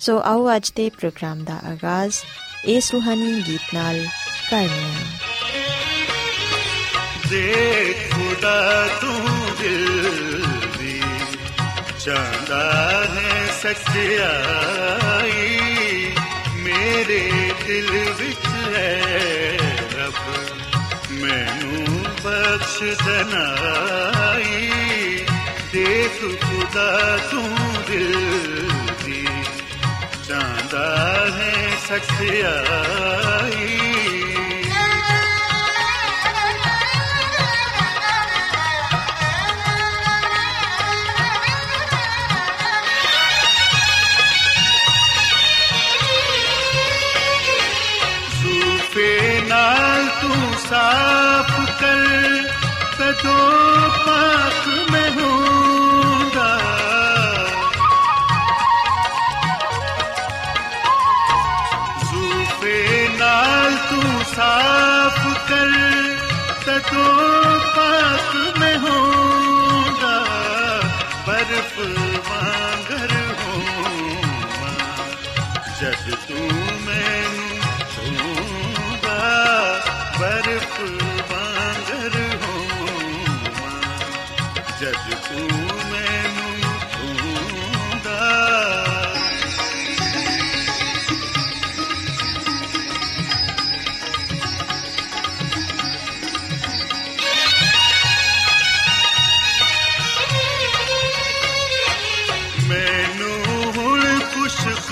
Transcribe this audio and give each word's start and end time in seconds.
ਸੋ 0.00 0.20
ਆਓ 0.24 0.56
ਅੱਜ 0.56 0.70
ਦੇ 0.70 0.90
ਪ੍ਰੋਗਰਾਮ 0.90 1.44
ਦਾ 1.44 1.54
ਆਗਾਜ਼ 1.54 2.14
ਇਸ 2.64 2.92
ਰੂਹਾਨੀ 2.92 3.42
ਗੀਤ 3.46 3.74
ਨਾਲ 3.74 4.06
ਕਰਨੇ 4.50 4.94
ਹਾਂ। 4.94 5.04
ਦੇਖ 7.28 8.14
ਖੁਦਾ 8.14 8.88
ਤੂੰ 9.00 9.30
ਦਿਲ 9.62 10.10
ਦੀ, 10.78 11.02
ਚਾਹਦਾ 12.04 12.62
ਹੈ 13.14 13.46
ਸੱਚਾਈ। 13.62 15.58
ਮੇਰੇ 16.56 17.52
ਦਿਲ 17.66 17.90
ਵਿੱਚ 18.18 18.46
ਹੈ 18.76 19.00
ਰੱਬ, 19.98 20.46
ਮੈਨੂੰ 21.10 22.02
ਬਖਸ਼ 22.02 22.82
ਦਨਾਈ 23.06 24.70
ਦੇਖ 25.72 26.40
ਖੁਦਾ 26.40 27.18
ਤੂੰ 27.30 27.56
ਦਿਲ 27.90 28.70
ਦੀ 30.70 30.76
ਚਾਹਦਾ 30.76 31.30
ਹੈ 31.30 31.76
ਸੱਚਾਈ 31.88 33.70
ਸੂਫੇ 48.42 49.40
ਨਾਲ 49.48 50.08
ਤੂੰ 50.22 50.52
ਸਾਫ਼ 50.70 51.80
ਕਰ 51.80 52.42
ਤਦੋਂ 52.98 53.59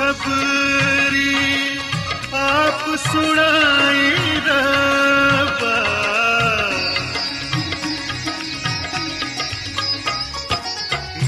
ਖੁਸ਼ 0.09 0.17
ਖਬਰੀ 0.17 1.79
ਆਪ 2.35 2.97
ਸੁਣਾਈ 2.97 4.13
ਰੱਬਾ। 4.47 5.75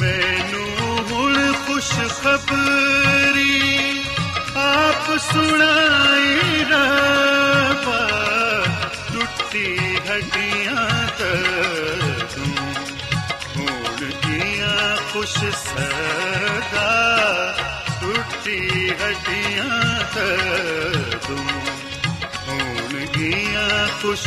ਮੈਨੂੰ 0.00 0.98
ਹੁਣ 1.10 1.52
ਖੁਸ਼ 1.66 1.92
ਖਬਰੀ 2.22 4.02
ਆਪ 4.56 5.18
ਸੁਣਾਈ 5.18 6.64
ਰੱਬਾ। 6.64 8.08
ਟੁੱਟੀ 9.12 9.96
ਹੱਡੀਆਂ 10.10 10.88
ਤੂੰ, 12.34 12.74
ਹੁਣ 13.56 14.10
ਕੀਆਂ 14.10 14.96
ਖੁਸ਼ 15.12 15.44
ਸਦਾ 18.40 18.50
ਟੁੱਟੀ 18.50 18.90
ਹੱਡੀਆਂ 18.90 19.64
ਤੂੰ 21.26 21.38
ਹੁਣ 22.48 23.06
ਕੀਆਂ 23.06 23.88
ਖੁਸ਼ 24.02 24.26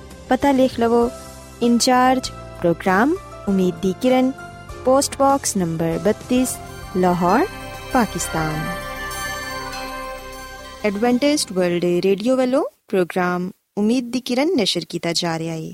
ਪਤਾ 0.31 0.51
ਲਿਖ 0.51 0.79
ਲਵੋ 0.79 1.09
ਇੰਚਾਰਜ 1.61 2.29
ਪ੍ਰੋਗਰਾਮ 2.59 3.15
ਉਮੀਦ 3.47 3.75
ਦੀ 3.81 3.93
ਕਿਰਨ 4.01 4.31
post 4.85 5.17
box 5.17 5.55
number 5.57 5.99
32 6.05 6.43
Lahore 6.97 7.45
Pakistan 7.93 8.55
Adventist 10.85 11.51
World 11.51 11.85
Radio 12.03 12.35
ਵੱਲੋਂ 12.35 12.63
ਪ੍ਰੋਗਰਾਮ 12.87 13.49
ਉਮੀਦ 13.77 14.11
ਦੀ 14.11 14.19
ਕਿਰਨ 14.19 14.55
ਨਿਸ਼ਰ 14.55 14.85
ਕੀਤਾ 14.89 15.13
ਜਾ 15.13 15.37
ਰਿਹਾ 15.39 15.55
ਹੈ 15.55 15.71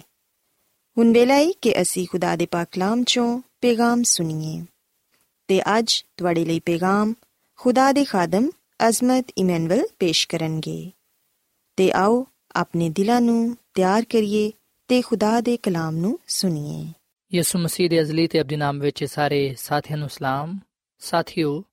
ਹੁਣ 0.98 1.12
ਵੇਲਾ 1.14 1.36
ਹੈ 1.36 1.52
ਕਿ 1.62 1.82
ਅਸੀਂ 1.82 2.08
ਖੁਦਾ 2.12 2.36
ਦੇ 2.36 2.46
ਪਾਕ 2.46 2.68
ਕਲਾਮ 2.72 3.04
ਚੋਂ 3.04 3.28
ਪੈਗਾਮ 3.62 4.04
ਸੁਣੀਏ 4.04 4.66
ਤੇ 5.48 5.62
ਅੱਜ 5.78 6.04
ਤੁਹਾਡੇ 6.18 6.46
ਲਈ 6.46 6.60
ਪੈਗਾਮ 6.60 7.14
ਖੁਦਾ 7.60 7.92
ਦੇ 7.92 8.06
ਖਾਦਮ 8.06 8.50
ਅਜ਼ਮਤ 8.88 9.32
ਇਮਨੁਅਲ 9.38 9.88
ਪੇਸ਼ 10.00 10.28
ਕਰਨਗੇ 10.28 10.92
ਤੇ 11.78 11.92
ਆਓ 11.92 12.26
ਆਪਣੇ 12.58 12.90
ਦਿਲਾਂ 12.90 13.22
ਨੂੰ 13.22 13.58
ਤਿਆਰ 13.74 14.02
ਕਰੀਏ 14.02 14.52
ਤੇ 14.88 15.02
ਖੁਦਾ 15.02 15.42
ਦੇ 15.42 15.58
ਕਲਾਮ 15.58 15.96
ਨੂੰ 15.96 16.20
ਸੁਣੀਏ। 16.28 16.94
ਯਿਸੂ 17.38 17.60
ਮਸੀਹ 17.60 17.90
ਦੇ 17.90 18.02
ਅਜ਼ਲੀ 18.02 18.28
ਤੇ 18.28 18.42
ਅਬਦੀ 18.42 18.56
ਨਾਮ 18.56 18.80
ਵਿੱਚ 18.80 19.04
ਸਾਰੇ 19.04 19.56
ਸਾਥੀਆਂ 19.58 19.98
ਨੂੰ 19.98 20.10
ਸਲਾਮ। 20.10 20.60
ਸਾਥਿਓ, 21.00 21.64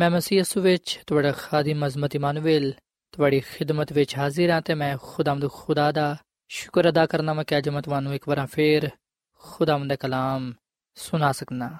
ਮੈਂ 0.00 0.10
ਮਸੀਹ 0.10 0.38
ਯਿਸੂ 0.38 0.60
ਵਿੱਚ 0.60 1.00
ਤੁਹਾਡਾ 1.06 1.32
ਖਾਦਮ 1.32 1.86
ਅਜ਼ਮਤ 1.86 2.14
ਇਮਾਨੁਅਲ, 2.14 2.72
ਤੁਹਾਡੀ 3.12 3.40
ਖਿਦਮਤ 3.40 3.92
ਵਿੱਚ 3.92 4.16
ਹਾਜ਼ਰ 4.18 4.50
ਹਾਂ 4.50 4.62
ਤੇ 4.62 4.74
ਮੈਂ 4.74 4.98
ਖੁਦਾਮਦ 5.02 5.50
ਖੁਦਾ 5.50 5.92
ਦਾ 5.92 6.16
ਸ਼ੁਕਰ 6.48 6.88
ਅਦਾ 6.88 7.06
ਕਰਨਾ 7.06 7.34
ਮੈਂ 7.34 7.44
ਕਿ 7.44 7.58
ਅੱਜ 7.58 7.68
ਮੈਂ 7.68 7.82
ਤੁਹਾਨੂੰ 7.82 8.14
ਇੱਕ 8.14 8.28
ਵਾਰ 8.28 8.46
ਫੇਰ 8.46 8.90
ਖੁਦਾਮਦ 9.38 9.88
ਦਾ 9.88 9.96
ਕਲਾਮ 9.96 10.52
ਸੁਣਾ 10.94 11.32
ਸਕਣਾ 11.32 11.76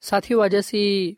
ਸਾਥੀਓ, 0.00 0.44
ਅੱਜ 0.44 0.58
ਅਸੀਂ 0.58 1.14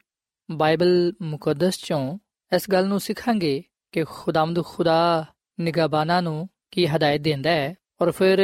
ਬਾਈਬਲ 0.50 1.12
ਮੁਕੱਦਸ 1.22 1.76
ਚੋਂ 1.76 2.18
ਇਸ 2.56 2.70
ਗੱਲ 2.70 2.86
ਨੂੰ 2.86 3.00
ਸਿੱਖਾਂਗੇ 3.00 3.62
ਕਿ 3.92 4.04
ਖੁਦਾਮਦ 4.04 4.64
ਖੁਦਾ 4.64 5.24
ਨਿਗਾਬਾਨਾ 5.60 6.20
ਨੂੰ 6.20 6.48
ਕੀ 6.70 6.86
ਹਦਾਇਤ 6.86 7.20
ਦਿੰਦਾ 7.20 7.50
ਹੈ 7.50 7.74
ਔਰ 8.02 8.10
ਫਿਰ 8.10 8.38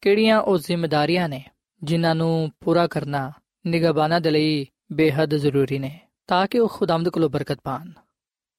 ਕਿਹੜੀਆਂ 0.00 0.40
ਉਹ 0.40 0.58
ਜ਼ਿੰਮੇਵਾਰੀਆਂ 0.58 1.28
ਨੇ 1.28 1.44
ਜਿਨ੍ਹਾਂ 1.82 2.14
ਨੂੰ 2.14 2.50
ਪੂਰਾ 2.60 2.86
ਕਰਨਾ 2.86 3.32
ਨਿਗਾਬਾਨਾ 3.66 4.18
ਦੇ 4.18 4.30
ਲਈ 4.30 4.66
ਬੇहद 4.92 5.34
ਜ਼ਰੂਰੀ 5.36 5.78
ਨੇ 5.78 6.00
ਤਾਂ 6.26 6.46
ਕਿ 6.46 6.58
ਉਹ 6.58 6.68
ਖੁਦਾਮਦ 6.68 7.08
ਕੋਲੋਂ 7.08 7.28
ਬਰਕਤ 7.30 7.58
ਪਾਣ। 7.64 7.90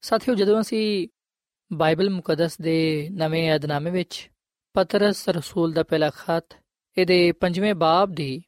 ਸਾਥੀਓ, 0.00 0.34
ਜਦੋਂ 0.34 0.60
ਅਸੀਂ 0.60 1.08
ਬਾਈਬਲ 1.72 2.10
ਮੁਕੱਦਸ 2.10 2.60
ਦੇ 2.60 3.08
ਨਵੇਂ 3.12 3.56
ਅਧਨਾਮੇ 3.56 3.90
ਵਿੱਚ 3.90 4.30
ਪਤਰਸ 4.74 5.28
ਰਸੂਲ 5.28 5.72
ਦਾ 5.72 5.82
ਪਹਿਲਾ 5.82 6.10
ਖਤ 6.10 6.44
ਇਹਦੇ 6.98 7.32
ਪੰਜਵੇਂ 7.32 7.74
ਬਾਬ 7.74 8.14
ਦੀ 8.14 8.42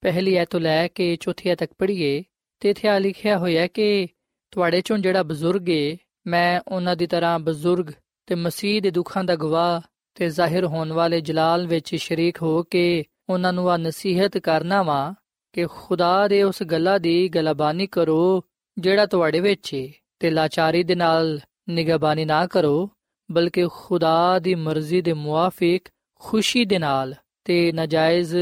ਪਹਿਲੀ 0.00 0.34
ਐਤ 0.34 0.48
ਤੋਂ 0.48 0.60
ਲੈ 0.60 0.88
ਕੇ 0.88 1.16
ਚੌਥੀ 1.16 1.50
ਐਤ 1.50 1.58
ਤੱਕ 1.58 1.72
ਪੜ੍ਹੀਏ 1.78 2.22
ਤੇ 2.60 2.70
ਇੱਥੇ 2.70 2.88
ਆ 2.88 2.98
ਲਿਖਿਆ 2.98 3.38
ਹੋਇਆ 3.38 3.66
ਕਿ 3.66 4.06
ਤੁਹਾਡੇ 4.50 4.80
ਚੋਂ 4.80 4.98
ਜਿਹੜਾ 4.98 5.22
ਬਜ਼ੁਰਗ 5.22 5.68
ਏ, 5.68 5.96
ਮੈਂ 6.26 6.60
ਉਹਨਾਂ 6.68 6.96
ਦੀ 6.96 7.06
ਤਰ੍ਹਾਂ 7.06 7.38
ਬਜ਼ੁਰਗ 7.38 7.90
ਤੇ 8.29 8.35
ਮਸੀਹ 8.35 8.81
ਦੇ 8.81 8.91
ਦੁੱਖਾਂ 8.91 9.23
ਦਾ 9.23 9.35
ਗਵਾਹ 9.35 9.81
ਤੇ 10.15 10.29
ਜ਼ਾਹਿਰ 10.29 10.65
ਹੋਣ 10.65 10.91
ਵਾਲੇ 10.91 11.21
ਜਲਾਲ 11.21 11.67
ਵਿੱਚ 11.67 11.95
ਸ਼ਰੀਕ 11.95 12.41
ਹੋ 12.41 12.63
ਕੇ 12.63 13.03
ਉਹਨਾਂ 13.29 13.53
ਨੂੰ 13.53 13.71
ਆ 13.71 13.77
ਨਸੀਹਤ 13.77 14.37
ਕਰਨਾ 14.37 14.83
ਵਾ 14.83 15.13
ਕਿ 15.53 15.65
ਖੁਦਾ 15.65 16.27
ਦੇ 16.27 16.43
ਉਸ 16.43 16.63
ਗੱਲਾਂ 16.63 16.99
ਦੀ 16.99 17.29
ਗਲਬਾਨੀ 17.29 17.87
ਕਰੋ 17.87 18.43
ਜਿਹੜਾ 18.77 19.05
ਤੁਹਾਡੇ 19.05 19.39
ਵਿੱਚ 19.39 19.73
ਏ 19.73 19.93
ਤੇ 20.19 20.29
ਲਾਚਾਰੀ 20.29 20.83
ਦੇ 20.83 20.95
ਨਾਲ 20.95 21.39
ਨਿਗਾਬਾਨੀ 21.69 22.25
ਨਾ 22.25 22.47
ਕਰੋ 22.47 22.89
ਬਲਕਿ 23.31 23.67
ਖੁਦਾ 23.67 24.39
ਦੀ 24.39 24.55
ਮਰਜ਼ੀ 24.55 25.01
ਦੇ 25.01 25.13
ਮੁਆਫਿਕ 25.13 25.89
ਖੁਸ਼ੀ 26.19 26.65
ਦੇ 26.65 26.79
ਨਾਲ 26.79 27.15
ਤੇ 27.43 27.71
ਨਜਾਇਜ਼ 27.71 28.35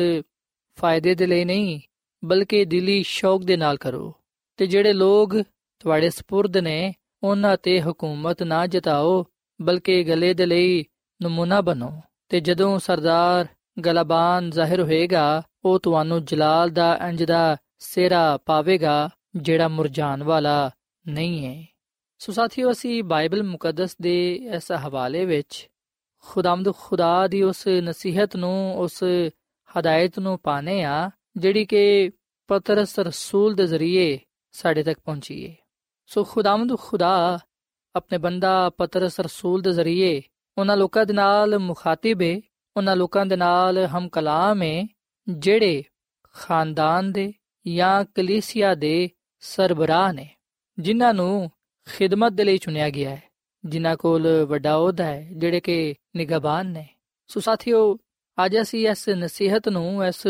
ਫਾਇਦੇ 0.80 1.16
ਦੇ 1.16 1.25
ਲਈ 1.25 1.45
ਨਹੀਂ 1.45 1.80
ਬਲਕਿ 2.25 2.66
ਦਿਲੀ 2.66 3.04
ਸ਼ੌਕ 3.04 3.44
ਦੇ 3.44 3.57
ਨਾਲ 3.57 3.78
ਕਰੋ 3.78 4.13
ਤੇ 4.57 4.68
ਜਿਹੜੇ 4.68 4.94
ਲੋਗ 4.94 5.30
ਤੁਹਾਡੇ 5.80 6.07
سپرد 6.07 6.62
ਨੇ 6.62 6.94
ਉਹਨਾਂ 7.24 7.57
ਤੇ 7.63 7.81
ਹਕੂਮਤ 7.81 8.44
ਨਾ 8.44 8.68
ਜਤਾਓ 8.68 9.25
ਬਲਕਿ 9.60 10.05
ਗਲੇ 10.05 10.34
ਦੇ 10.34 10.46
ਲਈ 10.46 10.84
ਨਮੂਨਾ 11.22 11.60
ਬਣੋ। 11.60 12.00
ਤੇ 12.28 12.40
ਜਦੋਂ 12.40 12.78
ਸਰਦਾਰ 12.78 13.46
ਗਲਬਾਨ 13.81 14.50
ਜ਼ਾਹਿਰ 14.50 14.82
ਹੋਏਗਾ, 14.82 15.43
ਉਹ 15.64 15.78
ਤੁਹਾਨੂੰ 15.78 16.25
ਜਲਾਲ 16.25 16.70
ਦਾ 16.70 17.05
ਅੰਜ 17.08 17.25
ਦਾ 17.25 17.56
ਸਿਹਰਾ 17.78 18.38
ਪਾਵੇਗਾ, 18.46 19.10
ਜਿਹੜਾ 19.37 19.69
ਮੁਰਝਾਨ 19.69 20.22
ਵਾਲਾ 20.22 20.70
ਨਹੀਂ 21.08 21.46
ਹੈ। 21.46 21.66
ਸੋ 22.19 22.32
ਸਾਥੀਓ, 22.32 22.72
ਅਸੀਂ 22.72 23.05
ਬਾਈਬਲ 23.05 23.43
ਮੁਕੱਦਸ 23.43 23.96
ਦੇ 24.02 24.34
ਇਸ 24.34 24.72
ਹਵਾਲੇ 24.72 25.25
ਵਿੱਚ 25.25 25.69
ਖੁਦਾਮਦ 26.26 26.75
ਖੁਦਾ 26.75 27.26
ਦੀ 27.26 27.43
ਉਸ 27.43 27.69
ਨਸੀਹਤ 27.69 28.37
ਨੂੰ, 28.37 28.78
ਉਸ 28.78 29.05
ਹਦਾਇਤ 29.78 30.19
ਨੂੰ 30.19 30.38
ਪਾਣੇ 30.38 30.84
ਆ 30.84 31.10
ਜਿਹੜੀ 31.37 31.64
ਕਿ 31.64 32.10
ਪਤਰਸ 32.49 32.99
ਰਸੂਲ 32.99 33.55
ਦੇ 33.55 33.66
ਜ਼ਰੀਏ 33.66 34.19
ਸਾਡੇ 34.52 34.82
ਤੱਕ 34.82 35.00
ਪਹੁੰਚੀ 35.05 35.50
ਹੈ। 35.50 35.56
ਸੋ 36.06 36.25
ਖੁਦਾਮਦ 36.25 36.78
ਖੁਦਾ 36.78 37.38
ਆਪਣੇ 37.99 38.19
ਬੰਦਾ 38.19 38.71
ਪਤਰਸ 38.71 39.21
ਰਸੂਲ 39.21 39.62
ਦੇ 39.62 39.73
ਜ਼ਰੀਏ, 39.73 40.23
ਉਹਨਾਂ 40.59 40.77
ਲੋਕਾਂ 40.77 41.05
ਦੇ 41.06 41.12
ਨਾਲ 41.12 41.59
ਮੁਖਾਤਿਬ 41.59 42.23
ਹੈ 42.23 42.41
ਉਹਨਾਂ 42.77 42.97
ਲੋਕਾਂ 42.97 43.27
ਦੇ 43.27 43.37
ਨਾਲ 43.37 43.79
ਹਮ 43.87 44.09
ਕਲਾਮ 44.09 44.62
ਹੈ 44.62 44.87
ਜਿਹੜੇ 45.29 45.83
ਖਾਨਦਾਨ 46.35 47.12
ਦੇ 47.12 47.33
ਜਾਂ 47.67 48.05
ਕਲੀਸਿਆ 48.15 48.75
ਦੇ 48.75 49.11
ਸਰਬਰਾਹ 49.43 50.12
ਨੇ, 50.12 50.29
ਜਿਨ੍ਹਾਂ 50.79 51.15
ਨੂੰ 51.15 51.51
ਖਿਦਮਤ 51.87 52.32
ਦੇ 52.32 52.44
ਲਈ 52.44 52.58
ਚੁਣਿਆ 52.58 52.91
ਗਿਆ 52.91 53.11
ਹੈ, 53.11 53.22
ਜਿਨ੍ਹਾਂ 53.65 53.96
ਕੋਲ 53.96 54.27
ਵੱਡਾ 54.44 54.75
ਅਹੁਦਾ 54.77 55.05
ਹੈ, 55.05 55.29
ਜਿਹੜੇ 55.32 55.61
ਕਿ 55.61 55.94
ਨਿਗਾਬਾਨ 56.17 56.67
ਨੇ। 56.67 56.87
ਸੋ 57.31 57.41
ਸਾਥੀਓ, 57.41 57.96
ਅੱਜ 58.39 58.56
ਅਸੀਂ 58.61 58.89
ਇਸ 58.89 59.08
ਨਸੀਹਤ 59.08 59.69
ਨੂੰ, 59.69 60.05
ਇਸ 60.05 60.27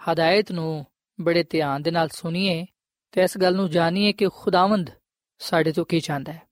ਹਦਾਇਤ 0.00 0.52
ਨੂੰ 0.52 0.86
ਬੜੇ 1.18 1.42
ਧਿਆਨ 1.42 1.82
ਦੇ 1.82 1.90
ਨਾਲ 1.90 2.08
ਸੁਣੀਏ 2.08 2.66
ਤੇ 3.12 3.22
ਇਸ 3.22 3.38
ਗੱਲ 3.38 3.54
ਨੂੰ 3.54 3.68
ਜਾਣੀਏ 3.70 4.12
ਕਿ 4.12 4.28
ਖੁਦਾਵੰਦ 4.34 4.90
ਸਾਡੇ 5.40 5.72
ਤੋਂ 5.72 5.84
ਕੀ 5.84 6.00
ਚਾਹੁੰਦਾ 6.00 6.32
ਹੈ। 6.32 6.42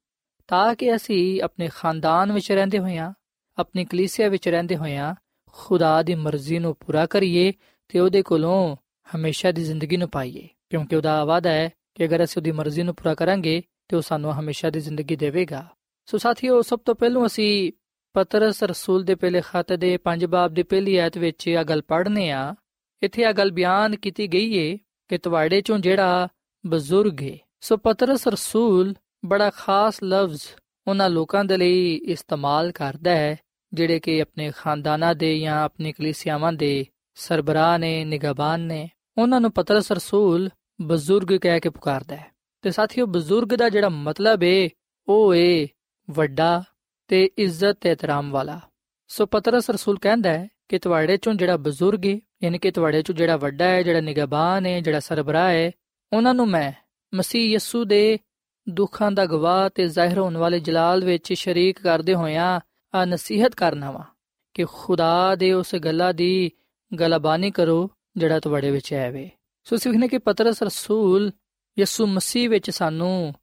ਤਾਂ 0.49 0.75
ਕਿ 0.75 0.97
ਅਸੀਂ 0.97 1.43
ਆਪਣੇ 1.43 1.69
ਖਾਨਦਾਨ 1.75 2.33
ਵਿੱਚ 2.33 2.53
ਰਹਿੰਦੇ 2.53 2.79
ਹੋਇਆਂ, 2.79 3.13
ਆਪਣੀ 3.59 3.85
ਕਲੀਸਿਆ 3.85 4.29
ਵਿੱਚ 4.29 4.49
ਰਹਿੰਦੇ 4.49 4.77
ਹੋਇਆਂ, 4.77 5.15
ਖੁਦਾ 5.53 6.03
ਦੀ 6.03 6.15
ਮਰਜ਼ੀ 6.15 6.59
ਨੂੰ 6.59 6.77
ਪੂਰਾ 6.87 7.07
ਕਰੀਏ 7.07 7.53
ਤੇ 7.89 8.01
ਉਹਦੇ 8.01 8.23
ਕੋਲੋਂ 8.23 8.77
ਹਮੇਸ਼ਾ 9.17 9.53
ਦੀ 9.53 9.65
ਜ਼ਿੰਦਗੀ 9.65 9.97
ਨੂੰ 9.97 10.09
ਪਾਈਏ। 10.09 10.49
ਕਿਉਂਕਿ 10.71 10.97
ਉਹਦਾ 10.97 11.25
ਵਾਅਦਾ 11.25 11.51
ਹੈ 11.51 11.71
ਕਿ 11.95 12.05
ਅਗਰ 12.05 12.25
ਅਸੀਂ 12.25 12.43
ਉਹਦੀ 12.43 12.53
ਮਰਜ਼ੀ 12.53 12.83
ਨੂੰ 12.83 12.95
ਪੂਰਾ 12.95 13.15
ਕਰਾਂਗੇ, 13.15 13.63
ਤੇ 13.89 13.97
ਉਹ 13.97 14.03
ਸਾਨੂੰ 14.03 14.41
ਹਮੇਸ਼ਾ 14.41 14.71
ਦੀ 14.71 14.81
ਜ਼ਿੰਦਗੀ 14.81 15.17
ਦੇਵੇਗਾ। 15.17 15.67
ਸੋ 16.07 16.19
ਸਾਥੀਓ, 16.19 16.63
ਸਭ 16.63 16.81
ਤੋਂ 16.81 16.95
ਪਹਿਲਾਂ 16.95 17.27
ਅਸੀਂ 17.27 17.73
ਪਤਰਸ 18.13 18.63
ਰਸੂਲ 18.63 19.03
ਦੇ 19.03 19.15
ਪਹਿਲੇ 19.15 19.41
ਖਤ 19.41 19.73
ਦੇ 19.73 19.97
5 19.97 20.25
ਬਾਬ 20.25 20.55
ਦੀ 20.55 20.63
ਪਹਿਲੀ 20.63 20.97
ਆਇਤ 20.97 21.19
ਵਿੱਚ 21.19 21.49
ਇਹ 21.49 21.65
ਗੱਲ 21.65 21.83
ਪੜ੍ਹਨੇ 21.83 22.31
ਆ। 22.31 22.55
ਇੱਥੇ 23.03 23.23
ਇਹ 23.23 23.33
ਗੱਲ 23.33 23.51
ਬਿਆਨ 23.51 23.97
ਕੀਤੀ 23.97 24.29
ਗਈ 24.29 24.57
ਏ 24.57 24.79
ਕਿ 25.09 25.19
ਤੁਹਾਡੇ 25.19 25.61
ਚੋਂ 25.61 25.79
ਜਿਹੜਾ 25.79 26.29
ਬਜ਼ੁਰਗ 26.67 27.23
ਹੈ 27.23 27.39
ਸੋ 27.61 27.77
ਪਤਰਸ 27.77 28.29
ਰਸੂਲ 28.29 28.95
ਬੜਾ 29.25 29.51
ਖਾਸ 29.51 30.03
ਲਫ਼ਜ਼ 30.05 30.43
ਉਹਨਾਂ 30.87 31.11
ਲੋਕਾਂ 31.11 31.45
ਦੇ 31.45 31.57
ਲਈ 31.57 31.95
ਇਸਤੇਮਾਲ 31.95 32.73
ਕਰਦਾ 32.73 33.11
ਹੈ, 33.11 33.37
ਜਿਹੜੇ 33.75 34.01
ਕਿ 34.01 34.23
ਆਪਣੇ 34.23 34.53
ਖਾਨਦਾਨਾਂ 34.57 35.15
ਦੇ 35.15 35.39
ਜਾਂ 35.39 35.63
ਆਪਣੀ 35.63 35.93
ਕਲੀਸਿਆਵਾਂ 35.93 36.53
ਦੇ 36.53 36.87
ਸਰਬਰਾਹ 37.15 37.79
ਨੇ 37.79 38.05
ਨਿਗਾਬਾਨ 38.05 38.61
ਨੇ। 38.61 38.91
ਉਹਨਾਂ 39.19 39.41
ਨੂੰ 39.41 39.53
ਪਤਰਸ 39.53 39.93
ਰਸੂਲ 39.93 40.51
ਬਜ਼ੁਰਗ 40.81 41.41
ਕਹਿ 41.41 41.61
ਕੇ 41.61 41.69
ਪੁਕਾਰਦਾ 41.69 42.17
ਹੈ। 42.17 42.27
ਤੇ 42.63 42.71
ਸਾਥੀਓ, 42.71 43.07
ਬਜ਼ੁਰਗ 43.07 43.49
ਦਾ 43.49 43.69
ਜਿਹੜਾ 43.69 43.89
ਮਤਲਬ 43.89 44.43
ਏ, 44.43 44.69
ਉਹ 45.09 45.35
ਏ 45.35 45.69
ਵੱਡਾ 46.11 46.65
ਤੇ 47.09 47.31
ਇੱਜ਼ਤ 47.39 47.77
ਤੇ 47.81 47.91
ਇਤਰਾਮ 47.91 48.31
ਵਾਲਾ। 48.31 48.61
ਸੋ 49.09 49.27
ਪਤਰਸ 49.27 49.71
ਰਸੂਲ 49.71 49.99
ਕਹਿੰਦਾ 49.99 50.31
ਹੈ 50.31 50.49
ਕਿ 50.69 50.79
ਤੁਹਾਡੇ 50.79 51.17
ਚੋਂ 51.17 51.35
ਜਿਹੜਾ 51.35 51.57
ਬਜ਼ੁਰਗ 51.57 52.07
ਹੈ 52.07 52.21
ਯਾਨੀ 52.43 52.59
ਕਿ 52.59 52.71
ਤੁਹਾਡੇ 52.71 53.03
ਚੋਂ 53.03 53.15
ਜਿਹੜਾ 53.15 53.37
ਵੱਡਾ 53.37 53.65
ਹੈ 53.65 53.83
ਜਿਹੜਾ 53.83 54.01
ਨਿਗਾਬਾਨ 54.01 54.67
ਹੈ 54.67 54.81
ਜਿਹੜਾ 54.81 55.01
ਸਰਬਰਾਹ 55.01 55.51
ਹੈ 55.51 55.73
ਉਹਨਾਂ 56.13 56.35
ਨੂੰ 56.35 56.47
ਮੈਂ 56.47 56.73
ਮਸੀਹ 57.15 57.55
ਯਸੂ 57.55 57.85
ਦੇ 57.85 58.19
ਦੁੱਖਾਂ 58.69 59.13
ਦਾ 59.13 59.27
ਗਵਾਹ 59.27 59.71
ਤੇ 59.75 59.89
ਜ਼ਾਹਿਰ 59.89 60.19
ਹੋਣ 60.19 60.37
ਵਾਲੇ 60.37 60.61
ਜਲਾਲ 60.61 61.05
ਵਿੱਚ 61.05 61.33
ਸ਼ਰੀਕ 61.33 61.79
ਕਰਦੇ 61.79 62.15
ਹੋਇਆਂ 62.15 62.61
ਆ 62.95 63.05
ਨਸੀਹਤ 63.05 63.55
ਕਰਨਾ 63.55 63.91
ਵਾ 63.91 64.05
ਕਿ 64.55 64.65
ਖੁਦਾ 64.65 65.35
ਦੇ 65.35 65.53
ਉਸ 65.53 65.75
ਗੱਲਾਂ 65.75 66.15
ਦੀ 66.15 66.51
ਗਲਬਾਨੀ 67.01 67.51
ਕਰੋ 67.51 67.91
ਜਿਹੜਾ 68.17 68.41
ਤੁਹਾਡੇ 68.41 68.71
ਵਿੱਚ 68.71 68.93
ਹੈ 68.93 69.11
ਵੇ 69.11 69.31
ਸੋ 69.65 69.77
ਸਿੱਖਨੇ 69.77 70.09
ਕਿ 70.09 70.19
ਪਤਰਸ 70.19 70.63
ਰਸੂਲ 70.63 71.33
ਯਿਸੂ 71.79 72.07
ਮਸੀਹ 72.07 72.51
ਵਿੱਚ 72.51 72.71
ਸਾਨੂੰ 72.71 73.35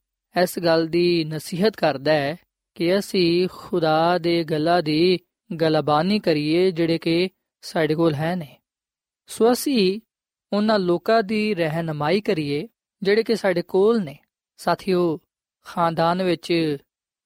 ਇਸ 0.44 0.60
ਗੱਲ 0.60 0.88
ਦੀ 0.88 1.24
ਨਸੀਹਤ 1.24 1.76
ਕਰਦਾ 1.76 2.14
ਹੈ 2.14 2.38
ਕਿ 2.76 3.00
ਅਸੀਂ 3.00 3.48
ਖੁਦਾ 3.52 4.18
ਦੇ 4.18 4.44
ਗੱਲਾਂ 4.44 4.84
ਦੀ 4.84 5.20
ਗਲਬਾਨੀ 5.62 6.20
ਕਰੀਏ 6.20 6.72
ਜਿਹੜੇ 6.72 6.98
ਕਿ 6.98 7.30
ਸਾਡੇ 7.62 7.96
ਕੋਲ 7.96 8.14
ਹੈ 8.14 8.36
ਨੇ। 8.36 8.58
ਸੋ 9.28 9.52
ਅਸੀਂ 9.52 10.02
ਉਹਨਾਂ 10.54 10.80
ਲੋਕਾਂ 10.80 11.24
ਦੀ 11.24 11.56
ਰਹਿਨਮਾਈ 11.56 12.22
ਕਰੀਏ 12.22 12.68
ਜਿਹੜੇ 13.04 13.24
ਕਿ 13.24 13.36
ਸਾਡੇ 13.36 13.62
ਕੋਲ 13.62 14.04
ਨੇ। 14.04 14.20
ਸਾਥੀਓ, 14.58 15.20
ਖਾਨਦਾਨ 15.66 16.24
ਵਿੱਚ 16.24 16.78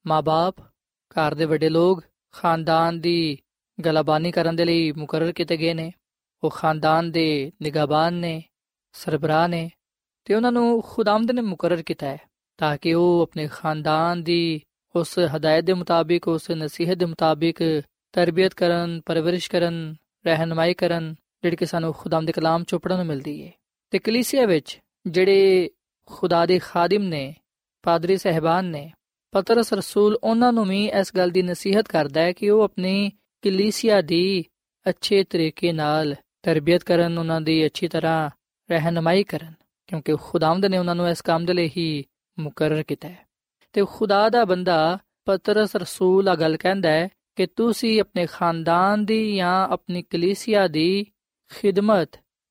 ਮਾਪੇ 0.07 0.63
ਘਰ 1.11 1.35
ਦੇ 1.35 1.45
ਵੱਡੇ 1.45 1.69
ਲੋਕ 1.69 2.03
ਖਾਨਦਾਨ 2.31 3.01
ਦੀ 3.01 3.37
ਗਲਬਾਨੀ 3.85 4.31
ਕਰਨ 4.31 4.55
ਦੇ 4.55 4.65
ਲਈ 4.65 4.91
ਮੁਕਰਰ 4.91 5.31
ਕੀਤੇ 5.31 5.57
ਗਏ 5.57 5.73
ਨੇ। 5.73 5.91
ਉਹ 6.43 6.49
ਖਾਨਦਾਨ 6.49 7.11
ਦੇ 7.11 7.51
ਨਿਗਾਹਬਾਨ 7.61 8.13
ਨੇ, 8.13 8.43
ਸਰਬਰਾਹ 8.93 9.47
ਨੇ 9.47 9.71
ਤੇ 10.25 10.33
ਉਹਨਾਂ 10.33 10.51
ਨੂੰ 10.51 10.81
ਖੁਦਾਮਦ 10.81 11.31
ਨੇ 11.31 11.41
ਮੁਕਰਰ 11.41 11.81
ਕੀਤਾ 11.81 12.07
ਹੈ 12.07 12.17
ਤਾਂ 12.57 12.77
ਕਿ 12.77 12.93
ਉਹ 12.93 13.21
ਆਪਣੇ 13.21 13.47
ਖਾਨਦਾਨ 13.47 14.23
ਦੀ 14.23 14.61
ਉਸ 14.95 15.19
ਹਦਾਇਤ 15.19 15.63
ਦੇ 15.63 15.73
ਮੁਤਾਬਿਕ, 15.73 16.27
ਉਸ 16.27 16.51
ਨਸੀਹਤ 16.51 16.97
ਦੇ 16.97 17.05
ਮੁਤਾਬਿਕ 17.05 17.83
ਤਰਬੀਅਤ 18.13 18.53
ਕਰਨ, 18.53 19.01
ਪਰਵਰਿਸ਼ 19.05 19.51
ਕਰਨ, 19.51 19.95
ਰਹਿਨਮਾਈ 20.25 20.73
ਕਰਨ, 20.73 21.15
ਜਿਹੜੀ 21.41 21.57
ਕਿ 21.57 21.65
ਸਾਨੂੰ 21.65 21.93
ਖੁਦਾਮ 21.93 22.25
ਦੇ 22.25 22.31
ਕਲਾਮ 22.31 22.63
ਚੋਂ 22.63 22.79
ਪੜਨ 22.79 22.95
ਨੂੰ 22.95 23.05
ਮਿਲਦੀ 23.05 23.47
ਹੈ 23.47 23.51
ਤੇ 23.91 23.99
ਕਲੀਸਿਆ 23.99 24.45
ਵਿੱਚ 24.45 24.79
ਜਿਹੜੇ 25.07 25.69
ਖੁਦਾ 26.11 26.45
ਦੇ 26.45 26.59
ਖਾਦਮ 26.59 27.03
ਨੇ, 27.03 27.35
ਪਾਦਰੀ 27.83 28.17
ਸਹਿਬਾਨ 28.17 28.65
ਨੇ, 28.65 28.91
ਪਤਰਸ 29.31 29.73
ਰਸੂਲ 29.73 30.19
ਉਹਨਾਂ 30.23 30.53
ਨੂੰ 30.53 30.65
ਵੀ 30.65 30.85
ਇਸ 30.85 31.15
ਗੱਲ 31.15 31.29
ਦੀ 31.29 31.41
ਨਸੀਹਤ 31.41 31.87
ਕਰਦਾ 31.87 32.21
ਹੈ 32.21 32.31
ਕਿ 32.31 32.49
ਉਹ 32.49 32.61
ਆਪਣੀ 32.61 33.11
ਕਲੀਸਿਆ 33.41 34.01
ਦੀ 34.01 34.45
ਅੱਛੇ 34.89 35.23
ਤਰੀਕੇ 35.23 35.71
ਨਾਲ 35.71 36.15
ਤਰਬੀਅਤ 36.43 36.83
ਕਰਨ, 36.83 37.17
ਉਹਨਾਂ 37.17 37.41
ਦੀ 37.41 37.65
ਅੱਛੀ 37.65 37.87
ਤਰ੍ਹਾਂ 37.87 38.29
ਰਹਿਨਮਾਈ 38.71 39.23
ਕਰਨ, 39.23 39.53
ਕਿਉਂਕਿ 39.87 40.15
ਖੁਦਾਵੰਦ 40.15 40.65
ਨੇ 40.65 40.77
ਉਹਨਾਂ 40.77 40.95
ਨੂੰ 40.95 41.09
ਇਸ 41.09 41.21
ਕੰਮ 41.21 41.45
ਦੇ 41.45 41.53
ਲਈ 41.53 41.71
ਹੀ 41.77 42.05
ਮੁਕਰਰ 42.39 42.83
ਕੀਤਾ 42.83 43.07
ਹੈ। 43.07 43.27
ਤੇ 43.73 43.85
ਖੁਦਾ 43.85 44.29
ਦਾ 44.29 44.45
ਬੰਦਾ 44.45 44.97
ਪਤਰਸ 45.25 45.75
ਰਸੂਲ 45.75 46.29
ਆ 46.29 46.35
ਗੱਲ 46.35 46.57
ਕਹਿੰਦਾ 46.57 46.89
ਹੈ 46.89 47.09
ਕਿ 47.35 47.47
ਤੁਸੀਂ 47.47 48.01
ਆਪਣੇ 48.01 48.25
ਖਾਨਦਾਨ 48.25 49.05
ਦੀ 49.05 49.35
ਜਾਂ 49.35 49.67
ਆਪਣੀ 49.67 50.01
ਕਲੀਸਿਆ 50.01 50.67
ਦੀ 50.67 51.07
ਖਿਦਮਤ 51.53 52.09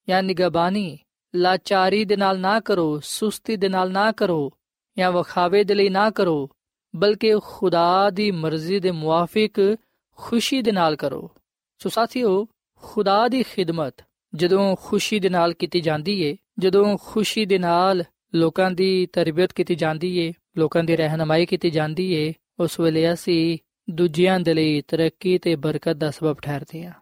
ਜਾਂ 0.08 0.22
ਨਿਗਬਾਨੀ 0.22 0.98
ਲਾਚਾਰੀ 1.34 2.04
ਦੇ 2.04 2.16
ਨਾਲ 2.16 2.40
ਨਾ 2.40 2.60
ਕਰੋ, 2.60 3.00
ਸੁਸਤੀ 3.00 3.56
ਦੇ 3.56 3.68
ਨਾਲ 3.68 3.92
ਨਾ 3.92 4.12
ਕਰੋ, 4.12 4.52
ਜਾਂ 4.98 5.12
ਵਖਾਵੇ 5.12 5.64
ਦੇ 5.64 5.74
ਲਈ 5.74 5.88
ਨਾ 5.88 6.10
ਕਰੋ, 6.10 6.50
ਬਲਕਿ 6.96 7.34
ਖੁਦਾ 7.42 8.10
ਦੀ 8.10 8.30
ਮਰਜ਼ੀ 8.30 8.80
ਦੇ 8.80 8.90
ਮੁਆਫਿਕ 8.90 9.76
ਖੁਸ਼ੀ 10.16 10.62
ਦੇ 10.62 10.72
ਨਾਲ 10.72 10.96
ਕਰੋ। 10.96 11.30
ਸੋ 11.78 11.88
ਸਾਥੀਓ, 11.88 12.46
ਖੁਦਾ 12.82 13.28
ਦੀ 13.28 13.42
ਖਿਦਮਤ 13.42 13.94
ਜਦੋਂ 14.34 14.76
ਖੁਸ਼ੀ 14.80 15.20
ਦੇ 15.20 15.28
ਨਾਲ 15.28 15.52
ਕੀਤੀ 15.52 15.80
ਜਾਂਦੀ 15.80 16.22
ਏ, 16.22 16.36
ਜਦੋਂ 16.58 16.98
ਖੁਸ਼ੀ 17.02 17.46
ਦੇ 17.46 17.58
ਨਾਲ 17.58 18.04
ਲੋਕਾਂ 18.34 18.70
ਦੀ 18.70 19.06
ਤਰਬੀਅਤ 19.06 19.52
ਕੀਤੀ 19.52 19.74
ਜਾਂਦੀ 19.74 20.18
ਏ, 20.18 20.32
ਲੋਕਾਂ 20.58 20.84
ਦੀ 20.84 20.96
ਰਹਿਨਮਾਈ 20.96 21.46
ਕੀਤੀ 21.46 21.70
ਜਾਂਦੀ 21.70 22.12
ਏ, 22.12 22.32
ਉਸ 22.58 22.80
ਵੇਲੇ 22.80 23.12
ਅਸੀਂ 23.12 23.58
ਦੂਜਿਆਂ 23.90 24.40
ਦੇ 24.40 24.54
ਲਈ 24.54 24.80
ਤਰੱਕੀ 24.80 25.38
ਤੇ 25.38 25.56
ਬਰਕਤ 25.56 25.92
ਦਾ 25.92 26.10
ਸਬਬ 26.10 26.36
ਠਹਿਰਦੇ 26.42 26.84
ਹਾਂ 26.84 26.92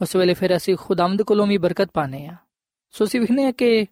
ਉਸ 0.00 0.16
ਵੇਲੇ 0.16 0.34
ਫਿਰ 0.34 0.56
ਅਸੀਂ 0.56 0.76
ਖੁਦਾਮਦ 0.80 1.22
ਕੋਲੋਂ 1.22 1.46
ਵੀ 1.46 1.58
ਬਰਕਤ 1.58 1.90
ਪਾਣੇ 1.94 2.26
ਆ। 2.26 2.36
ਸੋ 2.90 3.04
ਅਸੀਂ 3.04 3.20
ਵਿਖਨੇ 3.20 3.44
ਆ 3.44 3.52
ਕਿ 3.52 3.86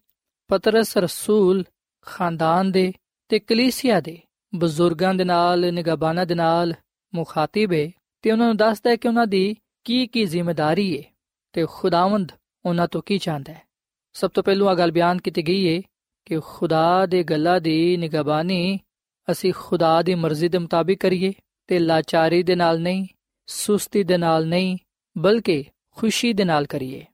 ਪਤਰਸ 0.49 0.97
ਰਸੂਲ 0.97 1.65
ਖਾਨਦਾਨ 2.03 2.73
ਦੇ 2.73 2.93
ਤੇ 3.29 3.39
ਕਲੀਸਿਆ 3.39 4.01
ਦੇ 4.01 4.19
ਬਜ਼ੁਰਗਾਂ 4.55 5.15
ਦੇ 5.15 5.25
ਨਾਲ, 5.25 5.73
ਨਿਗਾਬਾਨਾਂ 5.73 6.27
ਦੇ 6.27 6.35
ਨਾਲ 6.35 6.75
ਮੁਖਾਤਿਬ 7.15 7.73
ਹੈ 7.73 7.91
ਤੇ 8.23 8.33
ਉਹਨਾਂ 8.33 8.47
ਨੂੰ 8.47 8.57
ਦੱਸਦਾ 8.57 8.91
ਹੈ 8.91 8.97
ਕਿ 8.97 9.09
ਉਹਨਾਂ 9.09 9.27
ਦੀ 9.27 9.57
ਕੀ 9.85 10.07
ਕੀ 10.07 10.25
ਜ਼ਿੰਮੇਵਾਰੀ 10.25 10.99
ਹੈ 10.99 11.03
ਤੇ 11.53 11.67
ਖੁਦਾਵੰਦ 11.71 12.33
ਉਹਨਾਂ 12.65 12.89
ਤੋਂ 12.89 13.03
ਕੀ 13.07 13.19
ਚਾਹੁੰਦਾ 13.19 13.53
ਹੈ। 13.53 13.63
ਸਭ 14.13 14.31
ਤੋਂ 14.31 14.43
ਪਹਿਲਾਂ 14.43 14.67
ਆ 14.67 14.75
ਗੱਲ 14.75 14.91
ਬਿਆਨ 14.91 15.19
ਕੀਤੀ 15.19 15.43
ਗਈ 15.43 15.77
ਹੈ 15.77 15.83
ਕਿ 16.25 16.41
ਖੁਦਾ 16.41 17.07
ਦੇ 17.07 17.23
ਗੱਲਾਂ 17.23 17.61
ਦੀ 17.61 17.97
ਨਿਗਾਬਾਨੀ 17.97 18.81
ਅਸੀਂ 19.31 19.53
ਖੁਦਾ 19.57 20.03
ਦੀ 20.03 20.15
ਮਰਜ਼ੀ 20.15 20.49
ਦੇ 20.49 20.59
ਮੁਤਾਬਿਕ 20.59 21.01
ਕਰੀਏ 21.01 21.33
ਤੇ 21.67 21.79
ਲਾਚਾਰੀ 21.79 22.43
ਦੇ 22.43 22.55
ਨਾਲ 22.55 22.81
ਨਹੀਂ, 22.81 23.07
ਸੁਸਤੀ 23.47 24.05
ਦੇ 24.05 24.19
ਨਾਲ 24.19 24.47
ਨਹੀਂ, 24.47 24.79
ਬਲਕਿ 25.19 25.65
ਖੁਸ਼ੀ 25.91 26.33
ਦੇ 26.33 26.45
ਨਾਲ 26.45 26.67
ਕਰੀਏ। 26.67 27.05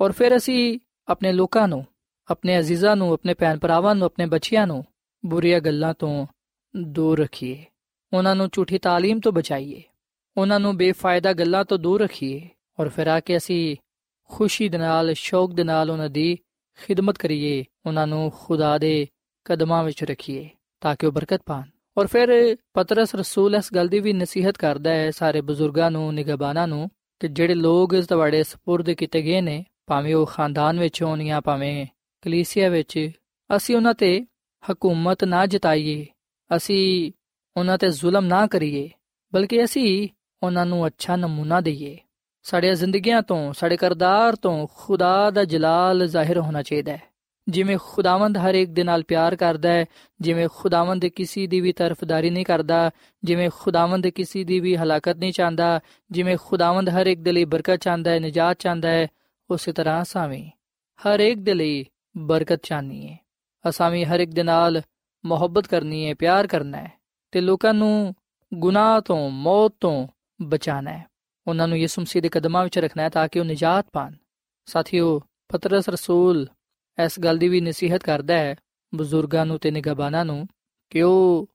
ਔਰ 0.00 0.12
ਫਿਰ 0.12 0.36
ਅਸੀਂ 0.36 0.78
ਆਪਣੇ 1.09 1.31
ਲੋਕਾਂ 1.31 1.67
ਨੂੰ 1.67 1.85
ਆਪਣੇ 2.29 2.59
ਅਜ਼ੀਜ਼ਾਂ 2.59 2.95
ਨੂੰ 2.95 3.13
ਆਪਣੇ 3.13 3.33
ਭੈਣ 3.33 3.59
ਭਰਾਵਾਂ 3.59 3.95
ਨੂੰ 3.95 4.05
ਆਪਣੇ 4.05 4.25
ਬੱਚਿਆਂ 4.25 4.67
ਨੂੰ 4.67 4.85
ਬੁਰੀਆਂ 5.25 5.59
ਗੱਲਾਂ 5.59 5.93
ਤੋਂ 5.93 6.27
ਦੂਰ 6.75 7.19
ਰੱਖੀਏ 7.19 7.65
ਉਹਨਾਂ 8.13 8.35
ਨੂੰ 8.35 8.49
ਝੂਠੀ 8.51 8.75
تعلیم 8.75 9.19
ਤੋਂ 9.19 9.31
ਬਚਾਈਏ 9.31 9.81
ਉਹਨਾਂ 10.37 10.59
ਨੂੰ 10.59 10.77
ਬੇਫਾਇਦਾ 10.77 11.33
ਗੱਲਾਂ 11.33 11.65
ਤੋਂ 11.65 11.77
ਦੂਰ 11.77 12.01
ਰੱਖੀਏ 12.01 12.49
ਔਰ 12.79 12.89
ਫਿਰ 12.89 13.07
ਆ 13.07 13.19
ਕੇ 13.19 13.37
ਅਸੀਂ 13.37 13.75
ਖੁਸ਼ੀ 14.29 14.69
ਦੇ 14.69 14.77
ਨਾਲ 14.77 15.13
ਸ਼ੌਕ 15.13 15.53
ਦੇ 15.53 15.63
ਨਾਲ 15.63 15.91
ਉਹਨਾਂ 15.91 16.09
ਦੀ 16.09 16.37
ਖਿਦਮਤ 16.79 17.17
ਕਰੀਏ 17.17 17.63
ਉਹਨਾਂ 17.85 18.07
ਨੂੰ 18.07 18.31
ਖੁਦਾ 18.31 18.77
ਦੇ 18.77 19.07
ਕਦਮਾਂ 19.45 19.83
ਵਿੱਚ 19.83 20.03
ਰੱਖੀਏ 20.03 20.49
ਤਾਂ 20.81 20.95
ਕਿ 20.95 21.05
ਉਹ 21.05 21.11
ਬਰਕਤ 21.11 21.41
ਪਾਣ 21.45 21.63
ਔਰ 21.97 22.07
ਫਿਰ 22.07 22.57
ਪਤਰਸ 22.73 23.15
ਰਸੂਲ 23.15 23.55
ਇਸ 23.55 23.73
ਗੱਲ 23.75 23.87
ਦੀ 23.87 23.99
ਵੀ 23.99 24.13
ਨਸੀਹਤ 24.13 24.57
ਕਰਦਾ 24.57 24.89
ਹੈ 24.89 25.11
ਸਾਰੇ 25.11 25.41
ਬਜ਼ੁਰਗਾਂ 25.41 25.91
ਨੂੰ 25.91 26.13
ਨਿਗਬਾਨਾਂ 26.13 26.67
ਨੂੰ 26.67 26.89
ਕਿ 27.19 27.27
ਜਿਹੜੇ 27.27 27.53
ਲੋਕ 27.53 27.93
ਇਸ 27.93 28.07
ਤੁਹਾਡੇ 28.07 28.41
سپرد 28.41 28.95
ਕੀਤੇ 28.95 29.21
ਗਏ 29.21 29.41
ਨੇ 29.41 29.65
ਭਾਵੇਂ 29.90 30.14
ਉਹ 30.14 30.26
ਖਾਨਦਾਨ 30.26 30.80
ਵਿੱਚ 30.80 31.02
ਹੋਣ 31.02 31.24
ਜਾਂ 31.24 31.40
ਭਾਵੇਂ 31.40 31.86
ਕਲੀਸਿਆ 32.22 32.68
ਵਿੱਚ, 32.68 33.10
ਅਸੀਂ 33.56 33.76
ਉਹਨਾਂ 33.76 33.94
ਤੇ 33.94 34.26
ਹਕੂਮਤ 34.72 35.24
ਨਾ 35.24 35.46
ਜਤਾਈਏ, 35.46 36.06
ਅਸੀਂ 36.56 37.12
ਉਹਨਾਂ 37.56 37.78
ਤੇ 37.78 37.90
ਜ਼ੁਲਮ 37.90 38.24
ਨਾ 38.24 38.46
ਕਰੀਏ, 38.46 38.90
ਬਲਕਿ 39.34 39.64
ਅਸੀਂ 39.64 40.08
ਉਹਨਾਂ 40.42 40.66
ਨੂੰ 40.66 40.86
ਅੱਛਾ 40.86 41.16
ਨਮੂਨਾ 41.16 41.60
ਦਈਏ। 41.60 41.98
ਸਾਡੇ 42.42 42.74
ਜ਼ਿੰਦਗੀਆਂ 42.74 43.22
ਤੋਂ, 43.22 43.52
ਸਾਡੇ 43.52 43.76
ਕਰਦਾਰ 43.76 44.36
ਤੋਂ 44.36 44.68
ਖੁਦਾ 44.74 45.30
ਦਾ 45.30 45.44
ਜਲਾਲ 45.44 46.06
ਜ਼ਾਹਿਰ 46.06 46.38
ਹੋਣਾ 46.38 46.62
ਚਾਹੀਦਾ 46.62 46.92
ਹੈ। 46.92 47.02
ਜਿਵੇਂ 47.48 47.78
ਖੁਦਾਵੰਦ 47.82 48.38
ਹਰ 48.38 48.54
ਇੱਕ 48.54 48.70
ਦੇ 48.70 48.84
ਨਾਲ 48.84 49.02
ਪਿਆਰ 49.02 49.36
ਕਰਦਾ 49.36 49.72
ਹੈ, 49.72 49.86
ਜਿਵੇਂ 50.20 50.48
ਖੁਦਾਵੰਦ 50.54 51.06
ਕਿਸੇ 51.06 51.46
ਦੀ 51.46 51.60
ਵੀ 51.60 51.72
ਤਰਫਦਾਰੀ 51.72 52.30
ਨਹੀਂ 52.30 52.44
ਕਰਦਾ, 52.44 52.90
ਜਿਵੇਂ 53.24 53.50
ਖੁਦਾਵੰਦ 53.58 54.06
ਕਿਸੇ 54.08 54.44
ਦੀ 54.44 54.60
ਵੀ 54.60 54.76
ਹਲਾਕਤ 54.76 55.16
ਨਹੀਂ 55.16 55.32
ਚਾਹੁੰਦਾ, 55.32 55.80
ਜਿਵੇਂ 56.10 56.36
ਖੁਦਾਵੰਦ 56.42 56.88
ਹਰ 56.88 57.06
ਇੱਕ 57.06 57.20
ਦੇ 57.20 57.32
ਲਈ 57.32 57.44
ਬਰਕਤ 57.44 57.76
ਚਾਹੁੰਦਾ 57.76 58.10
ਹੈ, 58.10 58.18
ਨਜਾਤ 58.20 58.58
ਚਾਹੁੰਦਾ 58.58 58.88
ਹੈ 58.88 59.08
ਉਸੇ 59.50 59.72
ਤਰ੍ਹਾਂ 59.72 60.04
ਸਾਵੇਂ 60.04 60.50
ਹਰ 61.06 61.20
ਇੱਕ 61.20 61.40
ਦੇ 61.40 61.54
ਲਈ 61.54 61.84
ਬਰਕਤ 62.16 62.60
ਚਾਹਨੀ 62.62 63.08
ਹੈ 63.08 63.18
ਅਸਾਂ 63.68 64.04
ਹਰ 64.04 64.20
ਇੱਕ 64.20 64.30
ਦੇ 64.30 64.42
ਨਾਲ 64.42 64.82
ਮੁਹੱਬਤ 65.24 65.66
ਕਰਨੀ 65.66 66.06
ਹੈ 66.06 66.14
ਪਿਆਰ 66.14 66.46
ਕਰਨਾ 66.46 66.78
ਹੈ 66.78 67.00
ਤੇ 67.30 67.40
ਲੋਕਾਂ 67.40 67.74
ਨੂੰ 67.74 68.14
ਗੁਨਾਹ 68.54 69.00
ਤੋਂ, 69.00 69.30
ਮੌਤ 69.30 69.74
ਤੋਂ 69.80 70.08
ਬਚਾਣਾ 70.42 70.90
ਹੈ 70.90 71.06
ਉਹਨਾਂ 71.46 71.68
ਨੂੰ 71.68 71.78
ਯਿਸੂ 71.78 72.02
ਮਸੀਹ 72.02 72.22
ਦੇ 72.22 72.28
ਕਦਮਾਂ 72.28 72.64
ਵਿੱਚ 72.64 72.78
ਰੱਖਣਾ 72.78 73.02
ਹੈ 73.02 73.08
ਤਾਂ 73.08 73.28
ਕਿ 73.28 73.40
ਉਹ 73.40 73.44
ਨਜਾਤ 73.44 73.86
ਪਾਣ। 73.92 74.14
ਸਾਥੀਓ, 74.66 75.20
ਪਤਰਸ 75.48 75.88
ਰਸੂਲ 75.88 76.48
ਇਸ 77.04 77.20
ਗੱਲ 77.20 77.38
ਦੀ 77.38 77.48
ਵੀ 77.48 77.60
ਨਸੀਹਤ 77.60 78.02
ਕਰਦਾ 78.02 78.34
ਹੈ 78.34 78.56
ਬਜ਼ੁਰਗਾਂ 78.94 79.46
ਨੂੰ 79.46 79.58
ਤੇ 79.58 79.70
ਨਿਗਾਬਾਨਾਂ 79.70 80.24
ਨੂੰ 80.24 80.46
ਕਿ 80.90 81.02
ਉਹ 81.02 81.50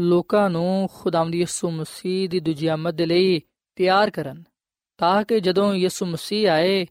ਲੋਕਾਂ 0.00 0.50
ਨੂੰ 0.50 0.88
ਖੁਦਾਵੰਦ 0.94 1.34
ਯਿਸੂ 1.34 1.70
ਮਸੀਹ 1.70 2.28
ਦੀ 2.28 2.40
ਦੂਜੀ 2.40 2.66
ਆਮਦ 2.66 2.94
ਦੇ 2.94 3.06
ਲਈ 3.06 3.40
ਤਿਆਰ 3.74 4.10
ਕਰਨ 4.10 4.44
ਤਾਂ 4.98 5.24
ਕਿ 5.24 5.40
ਜਦੋਂ 5.40 5.74
ਯਿਸੂ 5.74 6.06
ਮਸੀਹ 6.06 6.50
ਆਏ 6.50 6.86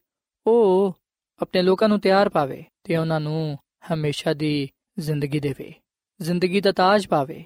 ਉਹ 0.48 0.96
ਆਪਣੇ 1.41 1.62
ਲੋਕਾਂ 1.62 1.89
ਨੂੰ 1.89 2.00
ਤਿਆਰ 2.00 2.29
ਪਾਵੇ 2.29 2.63
ਤੇ 2.84 2.98
ਉਹਨਾਂ 2.98 3.19
ਨੂੰ 3.19 3.58
ਹਮੇਸ਼ਾ 3.93 4.34
ਦੀ 4.34 4.69
ਜ਼ਿੰਦਗੀ 5.00 5.39
ਦੇਵੇ। 5.39 5.74
ਜ਼ਿੰਦਗੀ 6.22 6.62
ਦਾ 6.62 6.72
ਤਾਜ 6.72 7.08
ਪਾਵੇ। 7.08 7.43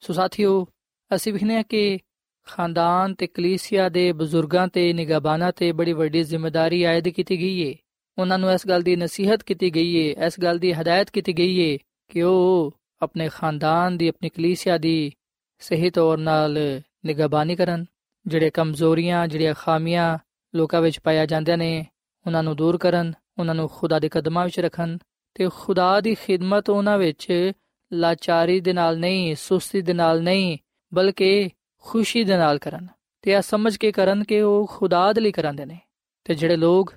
ਸੋ 0.00 0.12
ਸਾਥੀਓ, 0.12 0.66
ਅਸੀਂ 1.14 1.32
ਵਿਖਨੇ 1.32 1.62
ਕਿ 1.62 1.98
ਖਾਨਦਾਨ 2.46 3.14
ਤੇ 3.14 3.26
ਕਲੀਸਿਆ 3.26 3.88
ਦੇ 3.88 4.12
ਬਜ਼ੁਰਗਾਂ 4.12 4.68
ਤੇ 4.68 4.92
ਨਿਗਾਬਾਨਾਂ 4.92 5.52
ਤੇ 5.52 5.72
ਬੜੀ 5.72 5.92
ਵੱਡੀ 5.92 6.22
ਜ਼ਿੰਮੇਵਾਰੀ 6.22 6.82
ਆਇਦ 6.82 7.08
ਕੀਤੀ 7.08 7.38
ਗਈ 7.38 7.60
ਏ। 7.60 7.74
ਉਹਨਾਂ 8.18 8.38
ਨੂੰ 8.38 8.52
ਇਸ 8.52 8.66
ਗੱਲ 8.66 8.82
ਦੀ 8.82 8.96
ਨਸੀਹਤ 8.96 9.42
ਕੀਤੀ 9.42 9.74
ਗਈ 9.74 9.94
ਏ, 9.94 10.14
ਇਸ 10.26 10.40
ਗੱਲ 10.40 10.58
ਦੀ 10.58 10.72
ਹਦਾਇਤ 10.72 11.10
ਕੀਤੀ 11.10 11.32
ਗਈ 11.32 11.58
ਏ 11.58 11.78
ਕਿ 12.08 12.22
ਉਹ 12.22 12.74
ਆਪਣੇ 13.02 13.28
ਖਾਨਦਾਨ 13.28 13.96
ਦੀ, 13.96 14.08
ਆਪਣੀ 14.08 14.28
ਕਲੀਸਿਆ 14.28 14.78
ਦੀ 14.78 15.12
ਸਹੀ 15.58 15.90
ਤੌਰ 15.90 16.18
ਨਾਲ 16.18 16.58
ਨਿਗਾਬਾਨੀ 17.06 17.56
ਕਰਨ। 17.56 17.84
ਜਿਹੜੇ 18.26 18.50
ਕਮਜ਼ੋਰੀਆਂ, 18.50 19.28
ਜਿਹੜੀਆਂ 19.28 19.54
ਖਾਮੀਆਂ 19.54 20.18
ਲੋਕਾਂ 20.54 20.80
ਵਿੱਚ 20.80 21.00
ਪਾਇਆ 21.00 21.26
ਜਾਂਦੇ 21.26 21.56
ਨੇ 21.56 21.86
ਉਹਨਾਂ 22.26 22.42
ਨੂੰ 22.42 22.56
ਦੂਰ 22.56 22.78
ਕਰਨ, 22.78 23.12
ਉਹਨਾਂ 23.38 23.54
ਨੂੰ 23.54 23.68
ਖੁਦਾ 23.68 23.98
ਦੇ 23.98 24.08
ਕਦਮਾਂ 24.08 24.44
ਵਿੱਚ 24.44 24.60
ਰੱਖਣ 24.60 24.98
ਤੇ 25.34 25.48
ਖੁਦਾ 25.54 26.00
ਦੀ 26.00 26.14
ਖਿਦਮਤ 26.14 26.70
ਉਹਨਾਂ 26.70 26.98
ਵਿੱਚ 26.98 27.52
ਲਾਚਾਰੀ 27.92 28.60
ਦੇ 28.60 28.72
ਨਾਲ 28.72 28.98
ਨਹੀਂ, 28.98 29.36
ਸੁਸਤੀ 29.36 29.80
ਦੇ 29.80 29.92
ਨਾਲ 29.92 30.22
ਨਹੀਂ, 30.22 30.58
ਬਲਕਿ 30.94 31.50
ਖੁਸ਼ੀ 31.82 32.24
ਦੇ 32.24 32.36
ਨਾਲ 32.36 32.58
ਕਰਨ 32.58 32.88
ਤੇ 33.22 33.34
ਆ 33.34 33.40
ਸਮਝ 33.40 33.76
ਕੇ 33.76 33.92
ਕਰਨ 33.92 34.24
ਕਿ 34.24 34.40
ਉਹ 34.40 34.66
ਖੁਦਾ 34.66 35.12
ਦੇ 35.12 35.20
ਲਈ 35.20 35.32
ਕਰਾਂਦੇ 35.32 35.64
ਨੇ। 35.64 35.78
ਤੇ 36.24 36.34
ਜਿਹੜੇ 36.34 36.56
ਲੋਕ 36.56 36.94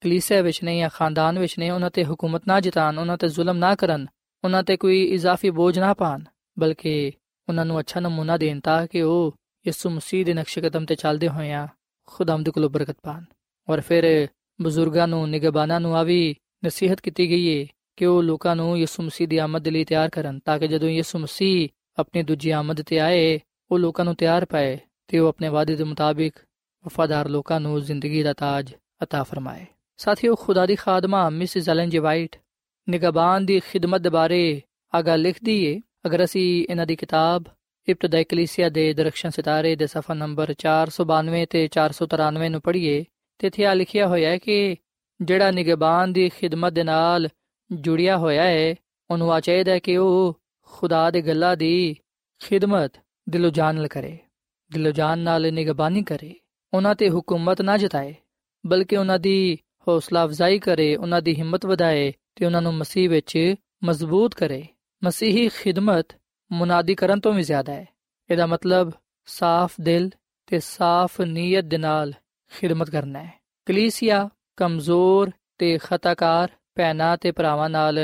ਕਲੀਸਿਆ 0.00 0.42
ਵਿੱਚ 0.42 0.64
ਨਹੀਂ 0.64 0.80
ਜਾਂ 0.80 0.90
ਖਾਨਦਾਨ 0.94 1.38
ਵਿੱਚ 1.38 1.58
ਨਹੀਂ 1.58 1.70
ਉਹਨਾਂ 1.70 1.90
ਤੇ 1.90 2.04
ਹਕੂਮਤ 2.04 2.42
ਨਾ 2.46 2.60
ਜਿਤਾਨ 2.60 2.98
ਉਹਨਾਂ 2.98 3.18
ਤੇ 3.18 3.28
ਜ਼ੁਲਮ 3.28 3.56
ਨਾ 3.56 3.74
ਕਰਨ, 3.74 4.06
ਉਹਨਾਂ 4.44 4.62
ਤੇ 4.62 4.76
ਕੋਈ 4.76 5.04
ਇਜ਼ਾਫੀ 5.04 5.50
ਬੋਝ 5.50 5.78
ਨਾ 5.78 5.94
ਪਾਣ 5.94 6.24
ਬਲਕਿ 6.58 7.12
ਉਹਨਾਂ 7.48 7.64
ਨੂੰ 7.64 7.80
ਅੱਛਾ 7.80 8.00
ਨਮੂਨਾ 8.00 8.36
ਦੇਣ 8.36 8.60
ਤਾਂ 8.60 8.86
ਕਿ 8.86 9.02
ਉਹ 9.02 9.34
ਯਿਸੂ 9.66 9.90
ਮਸੀਹ 9.90 10.24
ਦੇ 10.24 10.34
ਨਕਸ਼ੇ 10.34 10.60
ਕਦਮ 10.60 10.84
ਤੇ 10.84 10.94
ਚੱਲਦੇ 10.94 11.28
ਹੋਏ 11.28 11.52
ਆ 11.52 11.68
ਦੇ 12.38 12.50
ਕੋਲੋਂ 12.50 12.70
ਬਰਕਤ 12.70 12.96
ਪਾਣ। 13.02 13.24
ਔਰ 13.68 13.80
ਫਿਰ 13.80 14.28
ਬਜ਼ੁਰਗਾਂ 14.59 15.07
ਨੂੰ 15.07 15.29
ਨਿਗਬਾਨਾਂ 15.29 15.79
ਨੂੰ 15.79 15.95
ਆ 15.97 16.03
ਵੀ 16.03 16.35
ਨਸੀਹਤ 16.65 17.01
ਕੀਤੀ 17.01 17.29
ਗਈ 17.29 17.47
ਏ 17.47 17.65
ਕਿ 17.97 18.05
ਉਹ 18.05 18.21
ਲੋਕਾਂ 18.23 18.55
ਨੂੰ 18.55 18.77
ਯਿਸੂ 18.79 19.03
ਮਸੀਹ 19.03 19.27
ਦੀ 19.27 19.37
ਆਮਦ 19.37 19.67
ਲਈ 19.67 19.83
ਤਿਆਰ 19.83 20.09
ਕਰਨ 20.09 20.39
ਤਾਂ 20.39 20.59
ਕਿ 20.59 20.67
ਜਦੋਂ 20.67 20.89
ਯਿਸੂ 20.89 21.19
ਮਸੀਹ 21.19 21.69
ਆਪਣੀ 21.99 22.23
ਦੂਜੀ 22.23 22.51
ਆਮਦ 22.51 22.81
ਤੇ 22.81 22.99
ਆਏ 22.99 23.39
ਉਹ 23.71 23.79
ਲੋਕਾਂ 23.79 24.05
ਨੂੰ 24.05 24.15
ਤਿਆਰ 24.15 24.45
ਪਾਏ 24.45 24.77
ਤੇ 25.07 25.19
ਉਹ 25.19 25.27
ਆਪਣੇ 25.27 25.49
ਵਾਅਦੇ 25.49 25.75
ਦੇ 25.75 25.83
ਮੁਤਾਬਿਕ 25.83 26.39
ਵਫਾਦਾਰ 26.85 27.29
ਲੋਕਾਂ 27.29 27.59
ਨੂੰ 27.59 27.81
ਜ਼ਿੰਦਗੀ 27.81 28.23
ਦਾ 28.23 28.33
ਤਾਜ 28.33 28.73
عطا 29.03 29.23
ਫਰਮਾਏ 29.23 29.65
ਸਾਥੀਓ 29.99 30.35
ਖੁਦਾ 30.35 30.65
ਦੀ 30.65 30.75
ਖਾਦਮਾ 30.75 31.29
ਮਿਸਿਸ 31.29 31.69
ਐਲਨ 31.69 31.89
ਜੀ 31.89 31.97
ਵਾਈਟ 31.97 32.35
ਨਿਗਬਾਨ 32.87 33.45
ਦੀ 33.45 33.59
ਖਿਦਮਤ 33.59 34.01
ਦੇ 34.01 34.09
ਬਾਰੇ 34.09 34.61
ਆਗਾ 34.93 35.15
ਲਿਖਦੀ 35.15 35.63
ਏ 35.65 35.79
ਅਗਰ 36.07 36.23
ਅਸੀਂ 36.23 36.65
ਇਹਨਾਂ 36.69 36.85
ਦੀ 36.85 36.95
ਕਿਤਾਬ 36.95 37.43
ਇਬਤਦਾਈ 37.87 38.23
ਕਲੀਸਿਆ 38.23 38.69
ਦੇ 38.69 38.93
ਦਰਖਸ਼ਨ 38.93 39.29
ਸਿਤਾਰੇ 39.29 39.75
ਦੇ 39.75 39.87
ਸਫਾ 39.87 40.13
ਨੰਬਰ 40.13 40.53
492 40.63 41.45
ਤੇ 41.49 41.67
493 41.77 42.49
ਨੂੰ 42.49 42.61
ਪੜ੍ਹੀਏ 42.61 43.03
ਤੇ 43.38 43.46
ਇੱਥੇ 43.46 43.64
ਆ 43.64 43.74
ਲਿਖਿਆ 43.74 44.06
ਹੋਇਆ 44.06 44.30
ਹੈ 44.30 44.38
ਕਿ 44.38 44.76
ਜਿਹੜਾ 45.20 45.50
ਨਿਗਬਾਨ 45.50 46.12
ਦੀ 46.12 46.28
ਖਿਦਮਤ 46.28 46.72
ਦੇ 46.72 46.82
ਨਾਲ 46.82 47.28
ਜੁੜਿਆ 47.70 48.16
ਹੋਇਆ 48.16 48.42
ਹੈ, 48.42 48.74
ਉਹਨੂੰ 49.10 49.32
ਆ 49.32 49.40
ਚਾਹੀਦਾ 49.40 49.72
ਹੈ 49.72 49.78
ਕਿ 49.78 49.96
ਉਹ 49.96 50.40
ਖੁਦਾ 50.60 51.10
ਦੇ 51.10 51.22
ਗੱਲਾਂ 51.22 51.56
ਦੀ 51.56 51.96
ਖਿਦਮਤ 52.38 52.92
ਦਿਲੋਂ 53.28 53.50
ਜਾਨ 53.50 53.74
ਨਾਲ 53.74 53.88
ਕਰੇ, 53.88 54.18
ਦਿਲੋਂ 54.72 54.92
ਜਾਨ 54.92 55.18
ਨਾਲ 55.18 55.52
ਨਿਗਬਾਨੀ 55.52 56.02
ਕਰੇ, 56.02 56.34
ਉਹਨਾਂ 56.74 56.94
ਤੇ 56.94 57.08
ਹਕੂਮਤ 57.08 57.62
ਨਾ 57.62 57.76
ਜਤਾਏ, 57.76 58.14
ਬਲਕਿ 58.66 58.96
ਉਹਨਾਂ 58.96 59.18
ਦੀ 59.18 59.58
ਹੌਸਲਾ 59.88 60.24
ਅਫਜ਼ਾਈ 60.24 60.58
ਕਰੇ, 60.58 60.96
ਉਹਨਾਂ 60.96 61.22
ਦੀ 61.22 61.34
ਹਿੰਮਤ 61.34 61.66
ਵਧਾਏ 61.66 62.12
ਤੇ 62.36 62.46
ਉਹਨਾਂ 62.46 62.62
ਨੂੰ 62.62 62.74
ਮਸੀਹ 62.74 63.10
ਵਿੱਚ 63.10 63.54
ਮਜ਼ਬੂਤ 63.84 64.34
ਕਰੇ। 64.34 64.66
ਮਸੀਹੀ 65.04 65.48
ਖਿਦਮਤ 65.48 66.08
ਮੁਨਾਦੀ 66.52 66.94
ਕਰਨ 66.94 67.20
ਤੋਂ 67.20 67.32
ਵੀ 67.32 67.42
ਜ਼ਿਆਦਾ 67.42 67.72
ਹੈ। 67.72 67.86
ਇਹਦਾ 68.30 68.46
ਮਤਲਬ 68.46 68.92
ਸਾਫ਼ 69.26 69.74
ਦਿਲ 69.80 70.10
ਤੇ 70.46 70.58
ਸਾਫ਼ 70.58 71.20
ਨੀਅਤ 71.20 71.64
ਦੇ 71.64 71.78
ਨਾਲ 71.78 72.12
ਖਿਦਮਤ 72.52 72.90
ਕਰਨਾ 72.90 73.22
ਹੈ। 73.22 73.32
ਕਲੀਸਿਆ 73.66 74.28
ਕਮਜ਼ੋਰ 74.56 75.30
ਤੇ 75.58 75.76
ਖਤਾਕਾਰ 75.82 76.48
ਭੈਣਾਂ 76.74 77.16
ਤੇ 77.16 77.30
ਭਰਾਵਾਂ 77.32 77.68
ਨਾਲ 77.70 77.98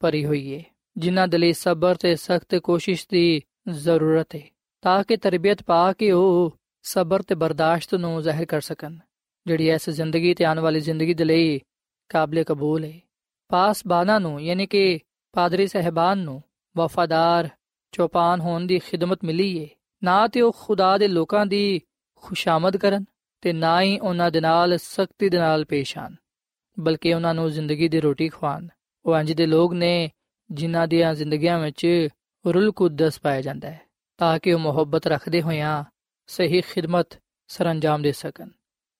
ਭਰੀ 0.00 0.24
ਹੋਈ 0.24 0.54
ਹੈ 0.54 0.62
ਜਿਨ੍ਹਾਂ 0.96 1.26
ਦੇ 1.28 1.38
ਲਈ 1.38 1.52
ਸਬਰ 1.52 1.94
ਤੇ 1.94 2.14
ਸਖਤ 2.16 2.54
ਕੋਸ਼ਿਸ਼ 2.54 3.06
ਦੀ 3.10 3.42
ਜ਼ਰੂਰਤ 3.68 4.34
ਹੈ 4.34 4.42
ਤਾਂ 4.82 5.02
ਕਿ 5.04 5.16
ਤਰਬੀਅਤ 5.16 5.62
ਪਾ 5.62 5.92
ਕੇ 5.92 6.10
ਉਹ 6.12 6.56
ਸਬਰ 6.84 7.22
ਤੇ 7.22 7.34
ਬਰਦਾਸ਼ਤ 7.34 7.94
ਨੂੰ 7.94 8.20
ਜ਼ਾਹਿਰ 8.22 8.46
ਕਰ 8.46 8.60
ਸਕਣ, 8.60 8.96
ਜਿਹੜੀ 9.46 9.68
ਇਸ 9.70 9.88
ਜ਼ਿੰਦਗੀ 9.90 10.34
ਤੇ 10.34 10.44
ਆਉਣ 10.44 10.60
ਵਾਲੀ 10.60 10.80
ਜ਼ਿੰਦਗੀ 10.80 11.14
ਦੇ 11.14 11.24
ਲਈ 11.24 11.60
ਕਾਬਲੇ 12.10 12.44
ਕਬੂਲ 12.44 12.84
ਹੈ 12.84 12.98
ਪਾਸਬਾਨਾਂ 13.50 14.18
ਨੂੰ, 14.20 14.40
ਯਾਨੀ 14.40 14.66
ਕਿ 14.66 14.98
ਪਾਦਰੀ 15.34 15.66
ਸਹਿਬਾਨ 15.66 16.18
ਨੂੰ, 16.18 16.42
ਵਫਾਦਾਰ 16.76 17.48
ਚੌਪਾਨ 17.92 18.40
ਹੋਣ 18.40 18.66
ਦੀ 18.66 18.78
ਖਿਦਮਤ 18.78 19.24
ਮਿਲੀ 19.24 19.56
ਏ, 19.58 19.68
ਨਾ 20.02 20.26
ਤੇ 20.28 20.40
ਉਹ 20.40 20.52
ਖੁਦਾ 20.60 20.96
ਦੇ 20.98 21.08
ਲੋਕਾਂ 21.08 21.46
ਦੀ 21.46 21.80
ਖੁਸ਼ਾਮਦ 22.22 22.76
ਕਰਨ 22.76 23.04
ਤੇ 23.42 23.52
ਨਾ 23.52 23.82
ਹੀ 23.82 23.98
ਉਹਨਾਂ 23.98 24.30
ਦੇ 24.30 24.40
ਨਾਲ 24.40 24.78
ਸਖਤੀ 24.78 25.28
ਦੇ 25.28 25.38
ਨਾਲ 25.38 25.64
ਪੇਸ਼ 25.64 25.98
ਆਣ 25.98 26.14
ਬਲਕਿ 26.80 27.14
ਉਹਨਾਂ 27.14 27.34
ਨੂੰ 27.34 27.50
ਜ਼ਿੰਦਗੀ 27.50 27.88
ਦੀ 27.88 28.00
ਰੋਟੀ 28.00 28.28
ਖਵਾਣ 28.28 28.68
ਉਹ 29.04 29.16
ਅੰਜ 29.16 29.32
ਦੇ 29.32 29.46
ਲੋਕ 29.46 29.72
ਨੇ 29.72 30.10
ਜਿਨ੍ਹਾਂ 30.50 30.88
ਦੀਆਂ 30.88 31.14
ਜ਼ਿੰਦਗੀਆਂ 31.14 31.58
ਵਿੱਚ 31.58 32.08
ਰੁਲ 32.46 32.72
ਕੁਦਸ 32.72 33.20
ਪਾਇਆ 33.20 33.40
ਜਾਂਦਾ 33.40 33.70
ਹੈ, 33.70 33.80
ਤਾਂ 34.18 34.38
ਕਿ 34.38 34.52
ਉਹ 34.52 34.58
ਮੁਹੱਬਤ 34.58 35.06
ਰੱਖਦੇ 35.06 35.42
ਹੋਇਆਂ 35.42 35.84
ਸਹੀ 36.26 36.60
ਖਿਦਮਤ 36.60 37.06
ਸਰੰਜਾਮ 37.48 38.02
ਦੇ 38.02 38.12
ਸਕਣ। 38.12 38.48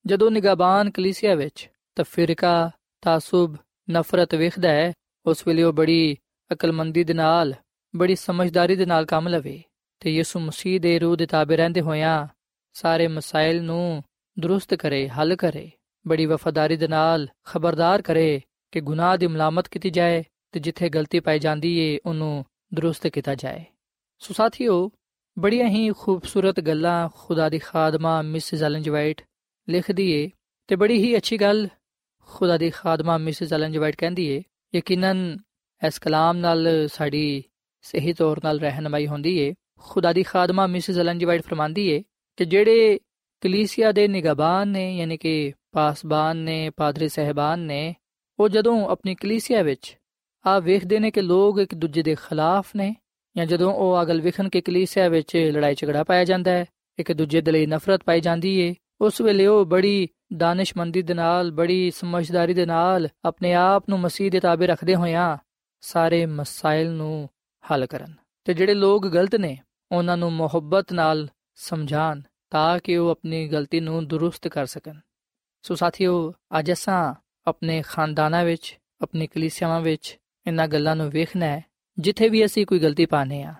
ਜਦੋਂ 0.07 0.31
ਨਿਗਾਬਾਨ 0.31 0.91
ਕਲੀਸਿਆ 0.91 1.35
ਵਿੱਚ 1.35 1.71
ਤਫਰੀਕਾ, 1.95 2.71
ਤਾਸੁਬ, 3.01 3.57
ਨਫ਼ਰਤ 3.91 4.35
ਵੇਖਦਾ 4.35 4.69
ਹੈ, 4.69 4.93
ਉਸ 5.27 5.47
ਵੇਲੇ 5.47 5.63
ਉਹ 5.63 5.73
ਬੜੀ 5.73 6.17
ਅਕਲਮੰਦੀ 6.53 7.05
ਦੇ 7.05 7.15
ਨਾਲ, 7.15 7.55
ਬੜੀ 7.97 8.17
ਸਮਝਦਾਰੀ 8.17 8.77
ਦੇ 8.77 8.87
ਨਾਲ 8.87 9.05
ਕੰਮ 9.05 9.29
ਲਵੇ 9.29 9.63
ਤੇ 10.01 10.15
ਯਿਸੂ 10.15 10.41
ਮਸੀਹ 10.41 10.81
ਦੇ 10.81 10.99
ਰੂਹ 10.99 11.17
ਦੇ 11.17 11.27
ਤਾਬੇ 11.27 11.57
ਰਹਿੰਦੇ 11.57 11.81
ਹੋਇਆਂ 11.81 12.27
ਸਾਰੇ 12.73 13.09
ਮਸਾਇਲ 13.09 13.63
ਨੂੰ 13.63 14.05
ਦਰੁਸਤ 14.37 14.75
ਕਰੇ 14.75 15.09
ਹੱਲ 15.09 15.35
ਕਰੇ 15.37 15.71
ਬੜੀ 16.07 16.27
ਵਫਾਦਾਰੀ 16.27 16.77
ਦੇ 16.77 16.89
ਨਾਲ 16.89 17.27
ਖਬਰਦਾਰ 17.45 18.03
ਕਰੇ 18.03 18.41
ਕਿ 18.73 18.81
ਗੁਨਾਹ 18.81 19.17
ਦੀ 19.19 19.27
ਮਲਾਮਤ 19.27 19.69
ਕੀਤੀ 19.69 19.91
ਜਾਏ 19.91 20.23
ਤੇ 20.53 20.61
ਜਿੱਥੇ 20.61 20.89
ਗਲਤੀ 20.89 21.21
ਪਾਈ 21.21 21.39
ਜਾਂਦੀ 21.39 21.77
ਏ 21.79 21.99
ਉਹਨੂੰ 22.07 22.45
ਦਰੁਸਤ 22.75 23.07
ਕੀਤਾ 23.07 23.35
ਜਾਏ 23.35 23.65
ਸੋ 24.21 24.35
ਸਾਥੀਓ 24.35 24.91
ਬੜੀਆਂ 25.37 25.69
ਹੀ 25.69 25.91
ਖੂਬਸੂਰਤ 25.99 26.61
ਗੱਲਾਂ 26.61 27.09
ਖੁਦਾ 27.17 27.49
ਦੀ 27.49 27.59
ਖਾਦਮਾ 27.59 28.21
ਮਿਸਿਸ 28.23 28.63
ਐਲਨ 28.63 28.83
ਜਵਾਈਟ 28.83 29.21
ਲਿਖਦੀ 29.69 30.11
ਏ 30.13 30.29
ਤੇ 30.69 30.77
ਬੜੀ 30.77 30.99
ਹੀ 30.99 31.17
ਅੱਛੀ 31.17 31.37
ਗੱਲ 31.37 31.69
ਖੁਦਾ 32.29 32.57
ਦੀ 32.57 32.71
ਖਾਦਮਾ 32.71 33.17
ਮਿਸਿਸ 33.19 33.53
ਐਲਨ 33.53 33.73
ਜਵਾਈਟ 33.73 33.97
ਕਹਿੰਦੀ 33.97 34.27
ਏ 34.27 34.43
ਯਕੀਨਨ 34.75 35.37
ਇਸ 35.83 35.99
ਕਲਾਮ 35.99 36.37
ਨਾਲ 36.37 36.69
ਸਾਡੀ 36.89 37.43
ਸਹੀ 37.85 38.13
ਤੌਰ 38.13 38.41
ਨਾਲ 38.45 38.61
ਰਹਿਨਮਾਈ 38.61 39.07
ਹੁੰਦੀ 39.07 39.39
ਏ 39.39 39.53
ਖੁਦਾ 39.85 40.13
ਦੀ 40.13 40.23
ਖਾਦਮਾ 40.23 40.67
ਮਿਸਿਸ 40.67 40.99
ਐਲਨ 40.99 41.19
ਜਵਾਈਟ 41.19 41.43
ਫਰਮਾਂਦੀ 41.43 41.89
ਏ 41.89 42.03
ਕਿ 42.39 42.45
ਜਿਹੜੇ 42.45 42.99
ਕਲੀਸਿਆ 43.43 43.93
ਦੇ 43.93 44.09
ਨਿਗਾਬਾਨ 44.09 44.69
ਨੇ, 44.69 44.97
ਯਾਨੀ 44.97 45.17
ਕਿ 45.17 45.53
ਪਾਸਬਾਨ 45.73 46.37
ਨੇ, 46.37 46.71
ਪਾਦਰੀ 46.71 47.09
ਸਹਿਬਾਨ 47.09 47.59
ਨੇ, 47.59 47.95
ਉਹ 48.39 48.49
ਜਦੋਂ 48.49 48.89
ਆਪਣੀ 48.89 49.15
ਕਲੀਸਿਆ 49.15 49.63
ਵਿੱਚ 49.63 49.99
ਆ 50.47 50.59
ਵੇਖਦੇ 50.59 50.99
ਨੇ 50.99 51.11
ਕਿ 51.11 51.21
ਲੋਕ 51.21 51.59
ਇੱਕ 51.59 51.75
ਦੂਜੇ 51.75 52.03
ਦੇ 52.03 52.15
ਖਿਲਾਫ 52.15 52.67
ਨੇ, 52.77 52.97
ਜਾਂ 53.37 53.47
ਜਦੋਂ 53.47 53.73
ਉਹ 53.75 54.03
ਅਗਲ 54.03 54.21
ਵਿਖਣ 54.21 54.49
ਕੇ 54.49 54.61
ਕਲੀਸਿਆ 54.61 55.09
ਵਿੱਚ 55.09 55.37
ਲੜਾਈ 55.37 55.75
ਝਗੜਾ 55.75 56.05
ਪਾਇਆ 56.05 56.25
ਜਾਂਦਾ 56.25 56.51
ਹੈ, 56.51 56.65
ਇੱਕ 56.99 57.13
ਦੂਜੇ 57.13 57.41
ਦੇ 57.41 57.53
ਲਈ 57.53 57.67
ਨਫ਼ਰਤ 57.67 58.03
ਪਾਈ 58.05 58.21
ਜਾਂਦੀ 58.21 58.59
ਏ, 58.61 58.75
ਉਸ 59.01 59.21
ਵੇਲੇ 59.21 59.47
ਉਹ 59.47 59.67
ਬੜੀ 59.67 60.09
ਦਾਨਿਸ਼ਮੰਦੀ 60.37 61.03
ਦੇ 61.03 61.15
ਨਾਲ, 61.15 61.51
ਬੜੀ 61.51 61.91
ਸਮਝਦਾਰੀ 61.91 62.55
ਦੇ 62.55 62.67
ਨਾਲ 62.67 63.09
ਆਪਣੇ 63.25 63.55
ਆਪ 63.55 63.85
ਨੂੰ 63.89 64.01
ਮਸੀਹ 64.01 64.31
ਦੇ 64.31 64.41
ਤਾਬੇ 64.41 64.67
ਰੱਖਦੇ 64.67 64.95
ਹੋਇਆਂ 64.95 65.39
ਸਾਰੇ 65.81 66.27
ਮਸਾਇਲ 66.27 66.91
ਨੂੰ 66.91 67.29
ਹੱਲ 67.73 67.87
ਕਰਨ। 67.87 68.15
ਤੇ 68.45 68.55
ਜਿਹੜੇ 68.55 68.75
ਲੋਕ 68.75 69.09
ਗਲਤ 69.09 69.35
ਨੇ, 69.35 69.59
ਉਹਨਾਂ 69.93 70.17
ਨੂੰ 70.17 70.33
ਮੁਹੱਬਤ 70.33 70.93
ਨਾਲ 70.93 71.29
ਸਮਝਾਣ 71.55 72.21
ਤਾਂ 72.53 72.79
ਕਿ 72.79 72.97
ਉਹ 72.97 73.11
ਆਪਣੀ 73.11 73.49
ਗਲਤੀ 73.49 73.81
ਨੂੰ 73.81 74.09
ਦਰੁਸਤ 74.09 74.49
ਕਰ 74.49 74.67
ਸਕਣ। 74.67 74.95
ਸੋ 75.63 75.75
ਸਾਥੀਓ, 75.75 76.35
ਅੱਜ 76.59 76.73
ਅਸਾਂ 76.73 77.15
ਆਪਣੇ 77.47 77.83
ਖਾਨਦਾਨਾਂ 77.87 78.45
ਵਿੱਚ, 78.45 78.79
ਆਪਣੀ 79.03 79.27
ਕਲੀਸਿਆਵਾਂ 79.27 79.81
ਵਿੱਚ 79.81 80.19
ਇਹਨਾਂ 80.47 80.69
ਗੱਲਾਂ 80.69 80.97
ਨੂੰ 80.97 81.11
ਵੇਖਣਾ 81.11 81.47
ਹੈ। 81.47 81.65
ਜਿੱਥੇ 81.99 82.29
ਵੀ 82.29 82.45
ਅਸੀਂ 82.45 82.67
ਕੋਈ 82.67 82.79
ਗਲਤੀ 82.79 83.07
ਪਾਣੇ 83.07 83.43
ਆ 83.43 83.55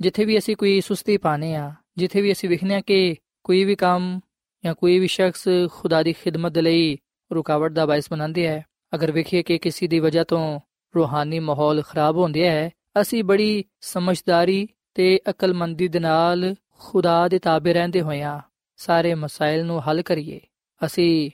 ਜਿੱਥੇ 0.00 0.24
ਵੀ 0.24 0.38
ਅਸੀਂ 0.38 0.56
ਕੋਈ 0.56 0.80
ਸੁਸਤੀ 0.80 1.16
ਪਾਣੇ 1.16 1.54
ਆ 1.54 1.72
ਜਿੱਥੇ 1.96 2.20
ਵੀ 2.20 2.32
ਅਸੀਂ 2.32 2.48
ਵੇਖਨੇ 2.48 2.74
ਆ 2.74 2.80
ਕਿ 2.80 3.16
ਕੋਈ 3.44 3.64
ਵੀ 3.64 3.74
ਕੰਮ 3.74 4.20
ਜਾਂ 4.64 4.74
ਕੋਈ 4.74 4.98
ਵੀ 4.98 5.06
ਸ਼ਖਸ 5.06 5.48
ਖੁਦਾ 5.72 6.02
ਦੀ 6.02 6.12
ਖਿਦਮਤ 6.12 6.52
ਦੇ 6.52 6.62
ਲਈ 6.62 6.98
ਰੁਕਾਵਟ 7.32 7.72
ਦਾ 7.72 7.86
ਬਾਇਸ 7.86 8.04
ਬਣਾਉਂਦੇ 8.10 8.46
ਹੈ, 8.46 8.64
ਅਗਰ 8.94 9.12
ਵੇਖੀਏ 9.12 9.42
ਕਿ 9.42 9.58
ਕਿਸੇ 9.58 9.86
ਦੀ 9.86 9.98
ਵਜ੍ਹਾ 9.98 10.24
ਤੋਂ 10.24 10.60
ਰੂਹਾਨੀ 10.96 11.38
ਮਾਹੌਲ 11.38 11.82
ਖਰਾਬ 11.82 12.16
ਹੁੰਦਿਆ 12.16 12.52
ਹੈ, 12.52 12.70
ਅਸੀਂ 13.00 13.24
ਬੜੀ 13.24 13.64
ਸਮਝਦਾਰੀ 13.80 14.68
ਤੇ 14.94 15.20
ਅਕਲਮੰਦੀ 15.30 15.88
ਦੇ 15.88 15.98
ਨਾਲ 15.98 16.54
ਖੁਦਾ 16.78 17.28
ਦੇ 17.28 17.38
ਤਾਬੇ 17.38 17.72
ਰਹਿੰਦੇ 17.72 18.00
ਹੋਇਆਂ 18.00 18.40
ਸਾਰੇ 18.76 19.14
ਮਸਾਇਲ 19.14 19.66
ਨੂੰ 19.66 19.88
ਹੱਲ 19.88 20.02
ਕਰੀਏ। 20.02 20.40
ਅਸੀਂ 20.86 21.30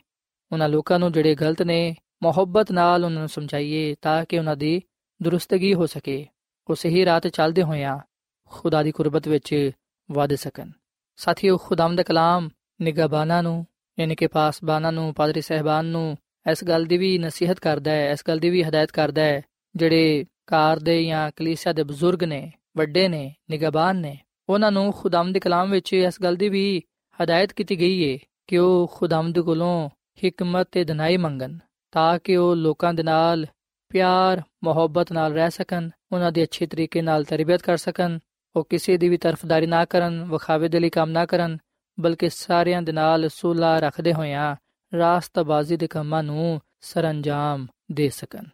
ਉਹਨਾਂ 0.53 0.69
ਲੋਕਾਂ 0.69 0.99
ਨੂੰ 0.99 1.13
ਜਿਹੜੇ 1.13 1.35
ਗਲਤ 1.35 1.63
ਨੇ, 1.63 1.97
ਮੁਹੱਬਤ 2.23 2.73
ਨਾਲ 2.73 3.05
ਉਹਨਾਂ 3.05 3.19
ਨੂੰ 3.19 3.29
ਸਮਝਾਈਏ 3.29 3.95
ਤਾਂ 4.03 4.25
ਕਿ 4.25 4.39
ਉਹਨਾਂ 4.39 4.57
ਦੀ 4.57 4.83
ਦਰੁਸਤਗੀ 5.23 5.75
ਹੋ 5.75 5.87
ਸਕੇ। 5.87 6.27
ਉਹ 6.71 6.75
ਸਹੀ 6.75 7.05
ਰਾਹ 7.05 7.21
ਤੇ 7.21 7.31
ਚੱਲਦੇ 7.31 7.63
ਹੋਇਆਂ 7.63 7.99
ਖੁਦਾ 8.49 8.83
ਦੀ 8.83 8.93
ਕੁਰਬਤ 8.93 9.29
ਵਿੱਚ 9.29 9.71
ਵਧ 10.13 10.35
ਸਕਣ। 10.35 10.71
ਸਾਥੀਓ 11.17 11.57
ਖੁਦਾਮ 11.57 11.97
ਦਾ 11.97 12.03
ਕਲਾਮ 12.03 12.49
ਨਿਗਾਬਾਨਾ 12.81 13.43
ਨੂੰ, 13.43 13.67
ਯਾਨੀ 13.99 14.15
ਕਿ 14.15 14.27
ਪਾਸਬਾਨਾ 14.27 14.91
ਨੂੰ, 14.91 15.15
ਪਾਦਰੀ 15.15 15.41
ਸਹਿਬਾਨ 15.41 15.85
ਨੂੰ 15.85 16.17
ਇਸ 16.51 16.65
ਗੱਲ 16.65 16.85
ਦੀ 16.85 16.99
ਵੀ 16.99 17.19
ਨਸੀਹਤ 17.19 17.61
ਕਰਦਾ 17.61 17.91
ਹੈ, 17.91 18.11
ਇਸ 18.11 18.23
ਗੱਲ 18.29 18.39
ਦੀ 18.39 18.51
ਵੀ 18.51 18.63
ਹਦਾਇਤ 18.63 18.91
ਕਰਦਾ 18.91 19.23
ਹੈ, 19.23 19.43
ਜਿਹੜੇ 19.77 20.25
ਕਾਰ 20.47 20.79
ਦੇ 20.79 21.05
ਜਾਂ 21.05 21.31
ਕਲੀਸਿਆ 21.37 21.73
ਦੇ 21.73 21.83
ਬਜ਼ੁਰਗ 21.83 22.25
ਨੇ, 22.25 22.53
ਵੱਡੇ 22.77 23.09
ਨੇ 23.09 23.35
ਨਿਗਾਬਾਨ 23.51 23.97
ਨੇ 23.97 24.19
ਉਹਨਾਂ 24.49 24.73
ਨੂੰ 24.73 24.93
ਖੁਦਾਮ 24.93 25.33
ਦੇ 25.33 25.41
ਕਲਾਮ 25.41 25.71
ਵਿੱਚ 25.71 25.93
ਇਸ 25.93 26.23
ਗੱਲ 26.23 26.37
ਦੀ 26.37 26.49
ਵੀ 26.49 26.83
ਹਦਾਇਤ 27.23 27.53
ਕੀਤੀ 27.53 27.81
ਗਈ 27.81 28.13
ਹੈ 28.13 28.19
ਕਿ 28.47 28.59
ਉਹ 28.59 28.93
ਖੁਦਾਮ 28.95 29.33
ਦੇ 29.33 29.43
ਕੋਲੋਂ 29.43 29.91
ਹਕਮਤ 30.27 30.69
ਤੇ 30.73 30.85
ਦਿਨਾਈ 30.85 31.17
ਮੰਗਣ 31.17 31.59
ਤਾਂ 31.93 32.19
ਕਿ 32.19 32.37
ਉਹ 32.37 32.57
ਲੋਕਾਂ 32.57 32.95
ਦੇ 32.95 33.03
ਨਾਲ 33.03 33.47
ਪਿਆਰ, 33.89 34.43
ਮੁਹੱਬਤ 34.65 35.13
ਨਾਲ 35.13 35.33
ਰਹਿ 35.33 35.51
ਸਕਣ, 35.51 35.91
ਉਹਨਾਂ 36.13 36.33
ਦੀ 36.33 36.43
ਅੱਛੇ 36.43 36.67
ਤਰੀਕੇ 36.67 37.03
ਨਾਲ 37.03 37.25
ਤਰਬੀਅਤ 37.25 37.63
ਕਰ 37.63 37.77
ਸਕਣ, 37.77 38.19
ਉਹ 38.57 38.65
ਕਿਸੇ 38.65 38.97
ਦੀ 38.97 39.09
ਵੀ 39.09 39.17
ਤਰਫਦਾਰੀ 39.17 39.67
ਨਾ 39.67 39.85
ਕਰਨ, 39.85 40.25
ਵਿਖਾਵੇ 40.25 40.69
ਦੇ 40.69 40.81
ਲਈ 40.81 40.91
ਕੰਮ 40.91 41.11
ਨਾ 41.11 41.27
ਕਰਨ, 41.27 41.59
ਬਲਕਿ 42.01 42.29
ਸਾਰਿਆਂ 42.29 42.83
ਦੇ 42.83 42.93
ਨਾਲ 42.93 43.29
ਸੁਲਾ 43.29 43.79
ਰੱਖਦੇ 43.79 44.13
ਹੋਇਆਂ 44.13 44.57
ਰਾਸਤਬਾਜ਼ੀ 44.99 45.77
ਦੇ 45.77 45.87
ਕੰਮਾਂ 45.87 46.23
ਨੂੰ 46.23 46.61
ਸਰੰਜਾਮ 46.81 47.67
ਦੇ 47.93 48.09
ਸਕਣ। 48.09 48.45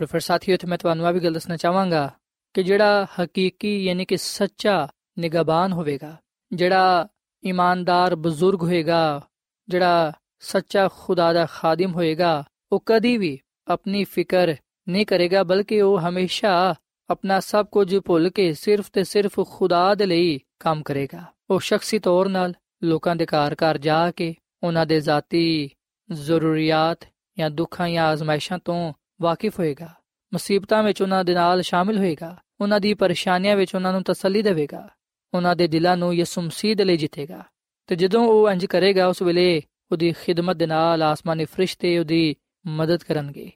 ਔਰ 0.00 0.06
ਫਿਰ 0.06 0.20
ਸਾਥੀਓ 0.20 0.56
ਤੇ 0.56 0.66
ਮੈਂ 0.66 0.78
ਤੁਹਾਨੂੰ 0.78 1.06
ਆ 1.06 1.10
ਵੀ 1.10 1.20
ਗੱਲ 1.20 1.32
ਦੱਸਣਾ 1.32 1.56
ਚਾਹਾਂਗਾ 1.56 2.14
ਕਿ 2.54 2.62
ਜਿਹੜਾ 2.62 3.06
ਹਕੀਕੀ 3.20 3.84
ਯਾਨੀ 3.84 4.04
ਕਿ 4.04 4.16
ਸੱਚਾ 4.16 4.88
ਨਿਗਾਬਾਨ 5.18 5.72
ਹੋਵੇਗਾ, 5.72 6.16
ਜਿਹੜਾ 6.52 7.08
ਇਮਾਨਦਾਰ 7.44 8.14
ਬਜ਼ੁਰਗ 8.16 8.62
ਹੋਏਗਾ, 8.62 9.20
ਜਿਹੜਾ 9.68 10.12
ਸੱਚਾ 10.40 10.88
ਖੁਦਾ 10.88 11.32
ਦਾ 11.32 11.46
ਖਾਦਮ 11.46 11.94
ਹੋਏਗਾ, 11.94 12.44
ਉਹ 12.72 12.82
ਕਦੀ 12.86 13.16
ਵੀ 13.18 13.38
ਆਪਣੀ 13.68 14.04
ਫਿਕਰ 14.04 14.54
ਨਹੀਂ 14.88 15.06
ਕਰੇਗਾ, 15.06 15.42
ਬਲਕਿ 15.42 15.80
ਉਹ 15.80 15.98
ਹਮੇਸ਼ਾ 16.00 16.74
ਆਪਣਾ 17.10 17.40
ਸਭ 17.40 17.66
ਕੁਝ 17.66 17.98
ਭੁੱਲ 17.98 18.30
ਕੇ 18.30 18.52
ਸਿਰਫ 18.54 18.90
ਤੇ 18.92 19.04
ਸਿਰਫ 19.04 19.40
ਖੁਦਾ 19.50 19.94
ਦੇ 19.94 20.06
ਲਈ 20.06 20.38
ਕੰਮ 20.60 20.82
ਕਰੇਗਾ। 20.82 21.24
ਉਹ 21.50 21.60
ਸ਼ਖਸੀ 21.60 21.98
ਤੌਰ 21.98 22.26
'ਨਾਲ 22.26 22.54
ਲੋਕਾਂ 22.82 23.16
ਦੇ 23.16 23.26
ਘਰ 23.26 23.54
ਘਰ 23.54 23.78
ਜਾ 23.78 24.10
ਕੇ 24.10 24.34
ਉਹਨਾਂ 24.62 24.86
ਦੇ 24.86 25.00
ਜ਼ਾਤੀ 25.00 25.70
ਜ਼ਰੂਰੀਅਤ 26.10 27.08
ਜਾਂ 27.38 27.50
ਦੁੱਖਾਂ 27.50 27.88
ਜਾਂ 27.88 28.06
ਆਜ਼ਮਾਇਸ਼ਾਂ 28.06 28.58
ਤੋਂ 28.58 28.92
ਵਾਕਿਫ 29.22 29.58
ਹੋਏਗਾ, 29.58 29.88
ਮੁਸੀਬਤਾਂ 30.32 30.82
ਵਿੱਚ 30.82 31.02
ਉਹਨਾਂ 31.02 31.24
ਦੇ 31.24 31.34
ਨਾਲ 31.34 31.62
ਸ਼ਾਮਿਲ 31.62 31.98
ਹੋਏਗਾ, 31.98 32.36
ਉਹਨਾਂ 32.60 32.80
ਦੀ 32.80 32.94
ਪਰੇਸ਼ਾਨੀਆਂ 32.94 33.56
ਵਿੱਚ 33.56 33.74
ਉਹਨਾਂ 33.74 33.92
ਨੂੰ 33.92 34.02
ਤਸੱਲੀ 34.02 34.42
ਦੇਵੇਗਾ। 34.42 34.88
ਉਹਨਾਂ 35.34 35.56
ਦੇ 35.56 35.68
ਦਿਲਾਂ 35.68 35.96
ਨੂੰ 35.96 36.14
ਯਿਸੂ 36.14 36.42
ਮਸੀਹ 36.42 36.76
ਦੇ 36.76 36.84
ਲਈ 36.84 36.96
ਜਿੱਤੇਗਾ। 36.96 37.44
ਤੇ 37.86 37.96
ਜਦੋਂ 37.96 38.24
ਉਹ 38.24 38.50
ਇੰਜ 38.50 38.66
ਕਰੇਗਾ, 38.66 39.06
ਉਸ 39.06 39.22
ਵੇਲੇ 39.22 39.62
ਉਹਦੀ 39.92 40.12
ਖਿਦਮਤ 40.12 40.56
ਦੇ 40.56 40.66
ਨਾਲ 40.66 41.02
ਆਸਮਾਨੀ 41.02 41.44
ਫਰਿਸ਼ਤੇ 41.44 41.98
ਉਹਦੀ 41.98 42.36
ਮਦਦ 42.66 43.02
ਕਰਨਗੇ 43.02 43.52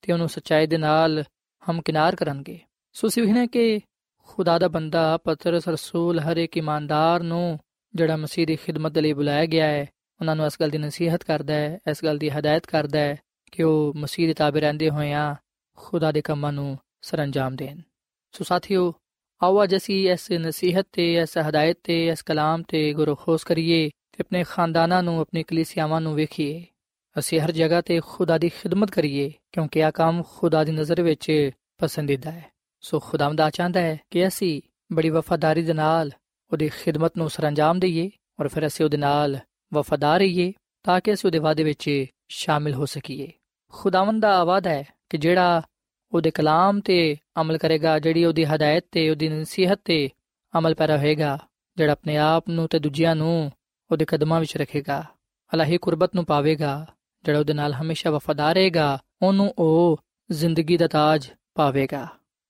ਤੇ 0.00 0.12
ਉਹਨੂੰ 0.12 0.28
ਸੱਚਾਈ 0.28 0.66
ਦੇ 0.66 0.78
ਨਾਲ 0.78 1.24
ਹਮਕਿਨਾਰ 1.70 2.16
ਕਰਨਗੇ। 2.16 2.58
ਸੋ 2.92 3.08
ਸਿਵਹਨੇ 3.08 3.46
ਕਿ 3.46 3.80
ਖੁਦਾ 4.18 4.58
ਦਾ 4.58 4.68
ਬੰਦਾ 4.68 5.16
ਪਤਰਸ, 5.16 5.68
ਰਸੂਲ, 5.68 6.18
ਹਰ 6.18 6.36
ਇੱਕ 6.36 6.56
ਇਮਾਨਦਾਰ 6.56 7.22
ਨੂੰ 7.22 7.58
ਜਿਹੜਾ 7.94 8.16
ਮਸੀਹ 8.16 8.46
ਦੀ 8.46 8.56
ਖਿਦਮਤ 8.56 8.92
ਦੇ 8.92 9.00
ਲਈ 9.00 9.12
ਬੁਲਾਇਆ 9.12 9.46
ਗਿਆ 9.46 9.66
ਹੈ, 9.66 9.86
ਉਹਨਾਂ 10.20 10.36
ਨੂੰ 10.36 10.46
ਇਸ 10.46 10.56
ਗੱਲ 10.60 10.70
ਦੀ 10.70 10.78
ਨਸੀਹਤ 10.78 11.24
ਕਰਦਾ 11.24 11.54
ਹੈ, 11.54 11.78
ਇਸ 11.90 12.04
ਗੱਲ 12.04 12.18
ਦੀ 12.18 12.28
ਹਦਾਇਤ 12.28 12.66
ਕਰਦਾ 12.66 12.98
ਹੈ 12.98 13.16
ਕਿ 13.52 13.62
ਉਹ 13.62 13.94
ਮਸੀਹ 13.96 14.26
ਦੇ 14.26 14.34
ਤਾਬੇ 14.34 14.60
ਰਹਿੰਦੇ 14.60 14.90
ਹੋਇਆਂ 14.90 15.34
ਖੁਦਾ 15.76 16.12
ਦੇ 16.12 16.20
ਕੰਮਾਂ 16.20 16.52
ਨੂੰ 16.52 16.78
ਸਰੰਜਾਮ 17.02 17.56
ਦੇਣ। 17.56 17.80
ਸੋ 18.32 18.44
ਸਾਥੀਓ 18.44 18.94
ਆਓ 19.42 19.62
ਅੱਜ 19.62 19.76
ਅਸੀਂ 19.76 20.10
ਇਸ 20.10 20.32
ਨਸੀਹਤ 20.32 20.86
ਤੇ, 20.92 21.14
ਇਸ 21.14 21.38
ਹਦਾਇਤ 21.38 21.78
ਤੇ, 21.84 22.08
ਇਸ 22.08 22.22
ਕਲਾਮ 22.22 22.62
ਤੇ 22.62 22.92
ਗੁਰਖੋਸ 22.92 23.44
ਕਰੀਏ 23.44 23.88
ਤੇ 23.88 24.16
ਆਪਣੇ 24.20 24.44
ਖਾਨਦਾਨਾਂ 24.44 25.02
ਨੂੰ, 25.02 25.20
ਆਪਣੀ 25.20 25.42
ਕਲੀਸਿਆਵਾਂ 25.42 26.00
ਨੂੰ 26.00 26.14
ਵੇਖੀਏ। 26.14 26.64
ਅਸੀਂ 27.18 27.40
ਹਰ 27.40 27.52
ਜਗ੍ਹਾ 27.52 27.80
ਤੇ 27.80 28.00
ਖੁਦਾ 28.06 28.38
ਦੀ 28.38 28.48
ਖਿਦਮਤ 28.48 28.90
ਕਰੀਏ, 28.90 29.32
ਕਿਉਂਕਿ 29.52 29.80
ਇਹ 29.80 29.92
ਕੰਮ 29.92 30.22
ਖੁਦਾ 30.36 30.64
ਦੀ 30.64 30.72
ਨਜ਼ਰ 30.72 31.02
ਵਿੱਚ 31.02 31.50
ਪਸੰਦੀਦਾ 31.78 32.30
ਹੈ। 32.30 32.44
ਸੋ 32.80 33.00
ਖੁਦਾਵੰਦ 33.00 33.50
ਚਾਹੁੰਦਾ 33.50 33.80
ਹੈ 33.80 33.98
ਕਿ 34.10 34.26
ਅਸੀਂ 34.26 34.62
ਬੜੀ 34.92 35.10
ਵਫਾਦਾਰੀ 35.10 35.62
ਦੇ 35.62 35.72
ਨਾਲ 35.72 36.10
ਉਹਦੀ 36.52 36.68
ਖਿਦਮਤ 36.68 37.12
ਨੂੰ 37.16 37.30
ਸਰੰਜਾਮ 37.30 37.78
ਦਈਏ 37.78 38.10
ਔਰ 38.40 38.48
ਫਿਰ 38.48 38.66
ਅਸੀਂ 38.66 38.84
ਉਹਦੇ 38.84 38.96
ਨਾਲ 38.96 39.38
ਵਫਾਦਾਰ 39.74 40.18
ਰਹੀਏ 40.18 40.52
ਤਾਂ 40.84 41.00
ਕਿ 41.00 41.12
ਅਸੀਂ 41.12 41.28
ਉਹਦੇ 41.28 41.38
ਵਾਅਦੇ 41.38 41.64
ਵਿੱਚ 41.64 42.06
ਸ਼ਾਮਿਲ 42.28 42.74
ਹੋ 42.74 42.86
ਸਕੀਏ। 42.86 43.32
ਖੁਦਾਵੰਦ 43.72 44.22
ਦਾ 44.22 44.38
ਆਵਾਜ਼ 44.38 44.66
ਹੈ 44.66 44.84
ਕਿ 45.10 45.18
ਜਿਹੜਾ 45.18 45.62
ਉਹਦੇ 46.12 46.30
ਕਲਾਮ 46.30 46.80
ਤੇ 46.80 47.16
ਅਮਲ 47.40 47.58
ਕਰੇਗਾ, 47.58 47.98
ਜਿਹੜੀ 47.98 48.24
ਉਹਦੀ 48.24 48.44
ਹਦਾਇਤ 48.44 48.86
ਤੇ, 48.92 49.10
ਉਹਦੀ 49.10 49.28
ਨਸੀਹਤ 49.28 49.80
ਤੇ 49.84 50.08
ਅਮਲ 50.58 50.74
ਪੈਰਾ 50.74 50.98
ਹੋਏਗਾ, 50.98 51.38
ਜਿਹੜਾ 51.76 51.92
ਆਪਣੇ 51.92 52.16
ਆਪ 52.16 52.48
ਨੂੰ 52.48 52.68
ਤੇ 52.68 52.78
ਦੂਜਿਆਂ 52.78 53.16
ਨੂੰ 53.16 53.52
ਉਹਦੇ 53.90 54.04
ਕਦਮਾਂ 54.04 54.40
ਵਿੱਚ 54.40 54.56
ਰੱਖੇਗਾ। 54.56 55.04
ਅਲਾਹੀ 55.54 55.78
ਕੁਰਬਤ 55.78 56.14
ਨੂੰ 56.14 56.24
ਪਾਵੇਗਾ, 56.24 56.86
ਜਿਹੜਾ 57.24 57.38
ਉਹਦੇ 57.38 57.52
ਨਾਲ 57.52 57.74
ਹਮੇਸ਼ਾ 57.74 58.10
ਵਫਾਦਾਰ 58.10 58.54
ਰਹੇਗਾ, 58.54 58.98
ਉਹਨੂੰ 59.22 59.54
ਉਹ 59.58 60.00
ਜ਼ਿੰਦਗੀ 60.30 60.76
ਦਾ 60.76 60.86
ਤਾਜ 60.86 61.28
ਪਾਵੇਗਾ 61.54 62.06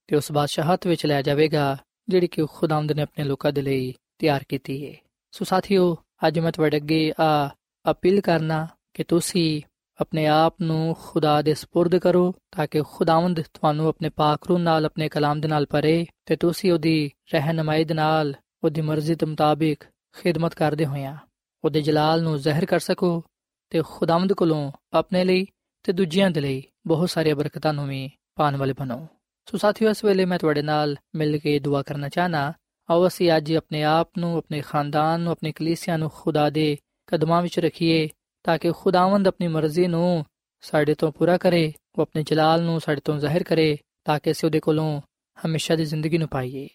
ਤੇ 0.06 0.16
ਉਸ 0.16 0.32
ਬਾਦਸ਼ਾਹਤ 0.32 0.86
ਵਿੱਚ 0.86 1.06
ਲੈ 1.06 1.22
ਜਾਵੇਗਾ, 1.22 1.76
ਜਿਹੜੀ 2.08 2.26
ਕਿ 2.26 2.46
ਖੁਦਾਵੰਦ 2.46 2.92
ਨੇ 2.92 3.02
ਆਪਣੇ 3.02 3.24
ਲੋਕਾਂ 3.24 3.52
ਦੇ 3.52 3.62
ਲਈ 3.62 3.94
ਤਿਆਰ 4.18 4.44
ਕੀਤੀ 4.48 4.86
ਹੈ 4.86 4.94
ਸੋ 5.30 5.44
ਸਾਥੀਓ, 5.44 5.96
ਅੱਜ 6.26 6.38
ਮੈਂ 6.38 6.52
ਤੁਹਾਡੇ 6.52 6.76
ਅੱਗੇ 6.76 7.12
ਆ 7.20 7.48
ਅਪੀਲ 7.90 8.20
ਕਰਨਾ 8.20 8.66
ਕਿ 8.94 9.04
ਤੁਸੀਂ 9.04 9.62
ਆਪਣੇ 10.01 10.27
ਆਪ 10.27 10.55
ਨੂੰ 10.61 10.95
ਖੁਦਾ 11.01 11.41
ਦੇ 11.41 11.51
سپرد 11.51 11.99
ਕਰੋ 11.99 12.33
ਤਾਂ 12.51 12.67
ਕਿ 12.67 12.81
ਖੁਦਾਵੰਦ 12.81 13.41
ਤੁਹਾਨੂੰ 13.53 13.87
ਆਪਣੇ 13.87 14.09
ਪਾਕ 14.09 14.47
ਰੂਹ 14.49 14.59
ਨਾਲ 14.59 14.85
ਆਪਣੇ 14.85 15.09
ਕਲਾਮ 15.09 15.41
ਦੇ 15.41 15.47
ਨਾਲ 15.47 15.65
ਭਰੇ 15.69 16.05
ਤੇ 16.25 16.35
ਤੁਸੀਂ 16.35 16.73
ਉਹਦੀ 16.73 17.11
ਰਹਿਨਮਾਈ 17.33 17.83
ਦੇ 17.83 17.93
ਨਾਲ 17.93 18.33
ਉਹਦੀ 18.63 18.81
ਮਰਜ਼ੀ 18.81 19.15
ਦੇ 19.15 19.25
ਮੁਤਾਬਿਕ 19.25 19.83
ਖਿਦਮਤ 20.17 20.53
ਕਰਦੇ 20.53 20.85
ਹੋਇਆਂ 20.85 21.17
ਉਹਦੇ 21.63 21.81
ਜਲਾਲ 21.81 22.23
ਨੂੰ 22.23 22.37
ਜ਼ਾਹਿਰ 22.37 22.65
ਕਰ 22.65 22.79
ਸਕੋ 22.79 23.23
ਤੇ 23.69 23.81
ਖੁਦਾਵੰਦ 23.85 24.33
ਕੋਲੋਂ 24.33 24.71
ਆਪਣੇ 24.93 25.23
ਲਈ 25.23 25.45
ਤੇ 25.83 25.93
ਦੂਜਿਆਂ 25.93 26.31
ਦੇ 26.31 26.41
ਲਈ 26.41 26.63
ਬਹੁਤ 26.87 27.09
ਸਾਰੀਆਂ 27.09 27.35
ਬਰਕਤਾਂ 27.35 27.73
ਨੂੰ 27.73 27.87
ਵੀ 27.87 28.09
ਪਾਣ 28.35 28.55
ਵਾਲੇ 28.55 28.73
ਬਣੋ 28.73 29.07
ਸੋ 29.51 29.57
ਸਾਥੀਓ 29.57 29.89
ਇਸ 29.89 30.05
ਵੇਲੇ 30.05 30.25
ਮੈਂ 30.25 30.39
ਤੁਹਾਡੇ 30.39 30.61
ਨਾਲ 30.61 30.95
ਮਿਲ 31.15 31.37
ਕੇ 31.37 31.59
ਦੁਆ 31.59 31.81
ਕਰਨਾ 31.81 32.09
ਚਾਹਨਾ 32.09 32.53
ਆਓ 32.89 33.07
ਅਸੀਂ 33.07 33.31
ਅੱਜ 33.37 33.53
ਆਪਣੇ 33.53 33.83
ਆਪ 33.83 34.09
ਨੂੰ 34.17 34.37
ਆਪਣੇ 34.37 34.61
ਖਾਨਦਾਨ 34.61 35.21
ਨੂੰ 35.21 35.31
ਆਪਣੀ 35.31 35.51
ਕਲੀਸਿਆ 35.51 35.97
ਨੂੰ 35.97 36.11
ਖੁਦਾ 36.15 36.49
ਦੇ 36.49 36.77
ਕਦਮਾਂ 37.07 37.41
ਵਿੱਚ 37.41 37.59
ਰੱਖੀਏ 37.59 38.09
ਤਾਂ 38.46 38.58
ਕਿ 38.58 38.70
ਖੁਦਾਵੰਦ 38.72 39.28
ਆਪਣੀ 39.28 39.46
ਮਰਜ਼ੀ 39.48 39.86
ਨੂੰ 39.86 40.24
ਸਾਡੇ 40.60 40.94
ਤੋਂ 40.94 41.10
ਪੂਰਾ 41.12 41.36
ਕਰੇ 41.36 41.72
ਉਹ 41.96 42.02
ਆਪਣੇ 42.02 42.22
ਜਲਾਲ 42.22 42.62
ਨੂੰ 42.62 42.80
ਸਾਡੇ 42.80 43.00
ਤੋਂ 43.04 43.18
ਜ਼ਾਹਿਰ 43.18 43.42
ਕਰੇ 43.42 43.76
ਤਾਂ 44.04 44.18
ਕਿ 44.20 44.30
ਅਸੀਂ 44.30 44.46
ਉਹਦੇ 44.46 44.60
ਕੋਲੋਂ 44.60 45.00
ਹਮੇਸ਼ਾ 45.38 45.76
ਦੀ 45.76 45.84
ਜ਼ਿੰਦਗੀ 45.84 46.18
ਨੂੰ 46.18 46.28
ਪਾਈਏ 46.28 46.68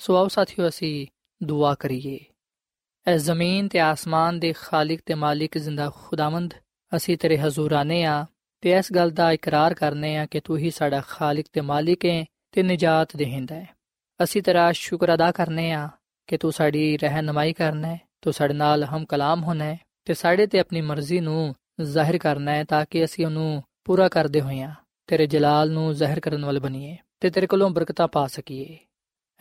ਸੋ 0.00 0.16
ਆਓ 0.16 0.28
ਸਾਥੀਓ 0.28 0.68
ਅਸੀਂ 0.68 1.06
ਦੁਆ 1.40 1.74
ਕਰੀਏ 1.74 2.18
ਐ 3.06 3.16
ਜ਼ਮੀਨ 3.16 3.68
ਤੇ 3.68 3.80
ਆਸਮਾਨ 3.80 4.38
ਦੇ 4.38 4.52
ਖਾਲਕ 4.52 5.00
ਤੇ 5.06 5.14
ਮਾਲਿਕ 5.14 5.58
ਜ਼ਿੰਦਾ 5.58 5.90
ਖੁਦਾਵੰਦ 5.96 6.54
ਅਸੀਂ 6.96 7.18
ਤੇਰੇ 7.18 7.38
ਹਜ਼ੂਰ 7.38 7.72
ਆਨੇ 7.72 8.04
ਆ 8.04 8.24
ਤੇ 8.62 8.78
ਇਸ 8.78 8.92
ਗੱਲ 8.92 9.10
ਦਾ 9.10 9.30
ਇਕਰਾਰ 9.32 9.74
ਕਰਨੇ 9.74 10.16
ਆ 10.16 10.26
ਕਿ 10.26 10.40
ਤੂੰ 10.40 10.58
ਹੀ 10.58 10.70
ਸਾਡਾ 10.70 11.00
ਖਾਲਕ 11.00 11.46
ਤੇ 11.52 11.60
ਮਾਲਿਕ 11.60 12.06
ਹੈ 12.06 12.24
ਤੇ 12.52 12.62
ਨਜਾਤ 12.62 13.16
ਦੇਹਿੰਦਾ 13.16 13.54
ਹੈ 13.54 13.66
ਅਸੀਂ 14.20 14.42
ਤੇਰਾ 14.42 14.70
ਸ਼ੁਕਰ 14.72 15.14
ਅਦਾ 15.14 15.32
ਕਰਨੇ 15.32 15.70
ਆ 15.72 15.88
ਕਿ 16.28 16.38
ਤੂੰ 16.38 16.52
ਸਾਡੀ 16.52 16.96
ਰਹਿਨਮਾਈ 16.96 17.52
ਕਰਨਾ 17.52 17.88
ਹੈ 17.88 17.98
ਤੂੰ 18.22 18.32
ਸਾਡੇ 18.32 18.54
ਨਾਲ 18.54 18.84
ਹਮ 18.84 19.04
ਕਲਾਮ 19.04 19.44
ਹੋਣਾ 19.44 19.64
ਹੈ 19.64 19.78
ਤੇ 20.10 20.14
ਸਾਡੇ 20.14 20.46
ਤੇ 20.46 20.58
ਆਪਣੀ 20.58 20.80
ਮਰਜ਼ੀ 20.80 21.20
ਨੂੰ 21.20 21.54
ਜ਼ਾਹਿਰ 21.80 22.18
ਕਰਨਾ 22.18 22.52
ਹੈ 22.52 22.64
ਤਾਂ 22.64 22.86
ਕਿ 22.90 23.04
ਅਸੀਂ 23.04 23.26
ਉਹਨੂੰ 23.26 23.62
ਪੂਰਾ 23.84 24.08
ਕਰਦੇ 24.08 24.40
ਹੋਈਆਂ 24.40 24.74
ਤੇਰੇ 25.06 25.26
ਜਲਾਲ 25.26 25.70
ਨੂੰ 25.70 25.94
ਜ਼ਾਹਿਰ 25.94 26.20
ਕਰਨ 26.20 26.44
ਵਾਲੇ 26.44 26.60
ਬਣੀਏ 26.60 26.96
ਤੇ 27.20 27.30
ਤੇਰੇ 27.30 27.46
ਕੋਲੋਂ 27.46 27.70
ਬਰਕਤਾਂ 27.70 28.08
ਪਾ 28.08 28.26
ਸਕੀਏ। 28.26 28.78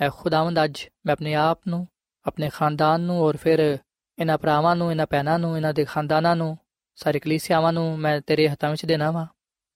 ਐ 0.02 0.10
ਖੁਦਾਵੰਦ, 0.10 0.64
ਅੱਜ 0.64 0.80
ਮੈਂ 1.06 1.14
ਆਪਣੇ 1.14 1.34
ਆਪ 1.34 1.60
ਨੂੰ, 1.68 1.88
ਆਪਣੇ 2.26 2.50
ਖਾਨਦਾਨ 2.50 3.02
ਨੂੰ 3.02 3.22
ਔਰ 3.22 3.38
ਫਿਰ 3.38 3.78
ਇਹਨਾਂ 4.20 4.38
ਭਰਾਵਾਂ 4.38 4.76
ਨੂੰ, 4.76 4.92
ਇਹਨਾਂ 4.92 5.06
ਪੈਨਾ 5.06 5.38
ਨੂੰ, 5.38 5.58
ਇਹਨਾਂ 5.58 5.74
ਦੇ 5.74 5.86
ਖਾਨਦਾਨਾਂ 5.86 6.36
ਨੂੰ, 6.36 6.58
ਸਾਰੀ 6.96 7.20
ਕਲੀਸਿਆਵਾਂ 7.20 7.74
ਨੂੰ 7.74 8.00
ਮੈਂ 8.00 8.22
ਤੇਰੇ 8.22 8.50
ਹੱਥਾਂ 8.50 8.72
ਵਿੱਚ 8.72 8.86
ਦੇਣਾ 8.86 9.12
ਵਾ। 9.12 9.28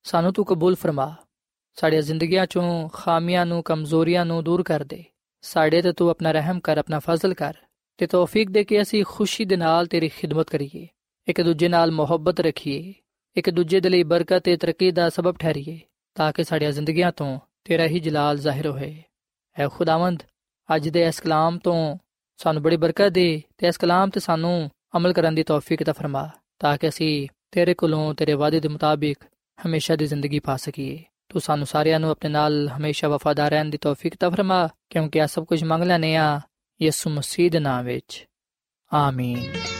ਸਾਨੂੰ 0.04 0.34
ਤੂੰ 0.34 0.46
ਕਬੂਲ 0.46 0.76
ਫਰਮਾ। 0.76 1.16
ਸਾਡੀਆਂ 1.76 2.02
ਜ਼ਿੰਦਗੀਆਂ 2.02 2.46
ਚੋਂ 2.46 2.90
ਖਾਮੀਆਂ 2.90 3.46
ਨੂੰ, 3.46 3.64
ਕਮਜ਼ੋਰੀਆਂ 3.64 4.26
ਨੂੰ 4.26 4.44
ਦੂਰ 4.44 4.64
ਕਰ 4.64 4.84
ਦੇ। 4.84 5.04
ਸਾਡੇ 5.42 5.82
ਤੇ 5.82 5.94
ਤੂੰ 5.94 6.10
ਆਪਣਾ 6.10 6.32
ਰਹਿਮ 6.32 6.60
ਕਰ, 6.60 6.78
ਆਪਣਾ 6.78 7.00
ਫਜ਼ਲ 7.00 7.34
ਕਰ। 7.34 7.54
ਤੇ 7.99 8.07
ਤੌਫੀਕ 8.07 8.51
ਦੇ 8.51 8.65
ਕੇ 8.65 8.81
ਅਸੀਂ 8.83 9.05
ਖੁਸ਼ੀ 9.05 9.45
ਦੇ 9.45 9.57
ਨਾਲ 9.57 9.87
ਤੇਰੀ 9.87 10.09
ਖਿਦਮਤ 10.09 10.51
ਕਰੀਏ 10.51 10.87
ਇੱਕ 11.29 11.41
ਦੂਜੇ 11.41 11.69
ਨਾਲ 11.69 11.91
ਮੁਹੱਬਤ 11.91 12.41
ਰੱਖੀਏ 12.41 12.93
ਇੱਕ 13.37 13.51
ਦੂਜੇ 13.51 13.81
ਦੇ 13.81 13.89
ਲਈ 13.89 14.03
ਬਰਕਤ 14.03 14.43
ਤੇ 14.43 14.57
ਤਰੱਕੀ 14.57 14.91
ਦਾ 14.91 15.09
ਸਬਬ 15.09 15.37
ਠਹਿਰੀਏ 15.37 15.79
ਤਾਂ 16.17 16.33
ਕਿ 16.33 16.45
ਸਾਡੀਆਂ 16.45 16.73
ਜ਼ਿੰਦਗੀਆਂ 16.73 17.13
ਤੋਂ 17.13 17.39
ਤੇਰਾ 17.65 17.87
ਹੀ 17.87 18.01
ਜਲਾਲ 18.01 18.39
ਜ਼ਾਹਿਰ 18.39 18.67
ਹੋਏ 18.67 18.95
ਐ 19.57 19.69
ਖੁਦਾਵੰਦ 19.69 20.23
ਅੱਜ 20.69 20.89
ਦੇ 20.89 21.03
ਇਸ 21.07 21.21
ਕਲਾਮ 21.21 21.59
ਤੋਂ 21.59 21.97
ਸਾਨੂੰ 22.39 22.63
ਬੜੀ 22.63 22.77
ਬਰਕਤ 22.77 23.13
ਦੇ 23.13 23.43
ਤੇ 23.59 23.69
ਇਸ 23.69 23.77
ਕਲਾਮ 23.77 24.11
ਤੇ 24.11 24.21
ਸਾਨੂੰ 24.21 24.71
ਅਮਲ 24.97 25.13
ਕਰਨ 25.13 25.35
ਦੀ 25.35 25.43
ਤੌਫੀਕ 25.43 25.83
عطا 25.83 25.93
ਫਰਮਾ 25.93 26.29
ਤਾਂ 26.59 26.77
ਕਿ 26.79 26.89
ਅਸੀਂ 26.89 27.29
ਤੇਰੇ 27.53 27.75
ਕੋਲੋਂ 27.75 28.15
ਤੇਰੇ 28.15 28.35
ਵਾਅਦੇ 28.35 28.61
ਦੇ 28.61 28.69
ਮੁਤਾਬਿਕ 28.69 29.25
ਹਮੇਸ਼ਾ 29.59 29.97
ਦੀ 29.97 30.07
ਜ਼ਿੰਦਗੀ 30.07 30.39
ਪਾ 30.39 30.57
ਸਕੀਏ 30.57 30.99
ਤੂੰ 31.29 31.41
ਸਾਨੂੰ 31.41 31.67
ਸਾਰਿਆਂ 31.67 32.01
ਨੂੰ 32.01 32.11
ਆਪਣੇ 32.11 32.31
ਨਾਲ 32.31 32.69
ਹਮੇਸ਼ਾ 32.69 33.09
ਵਫਾਦਾਰ 33.09 33.51
ਰਹਿਣ 33.51 33.71
ਦੀ 33.71 33.79
ਤੌਫੀਕ 33.79 34.15
عطا 34.15 34.31
ਫਰਮਾ 34.31 34.69
ਕਿਉਂਕਿ 34.91 35.21
ਆ 35.21 35.27
ਸਭ 35.27 35.45
ਕੁਝ 35.45 35.63
ਮੰਗ 35.65 35.83
ਲੈਨੇ 35.83 36.15
ਆ 36.17 36.41
ਯਿਸੂ 36.84 37.10
ਮਸੀਹ 37.10 37.52
ਦੇ 37.52 37.60
ਨਾਮ 37.60 37.86
ਵਿੱਚ। 37.86 38.28
ਆਮੀਨ। 38.94 39.73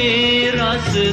ਤੇ 0.00 1.12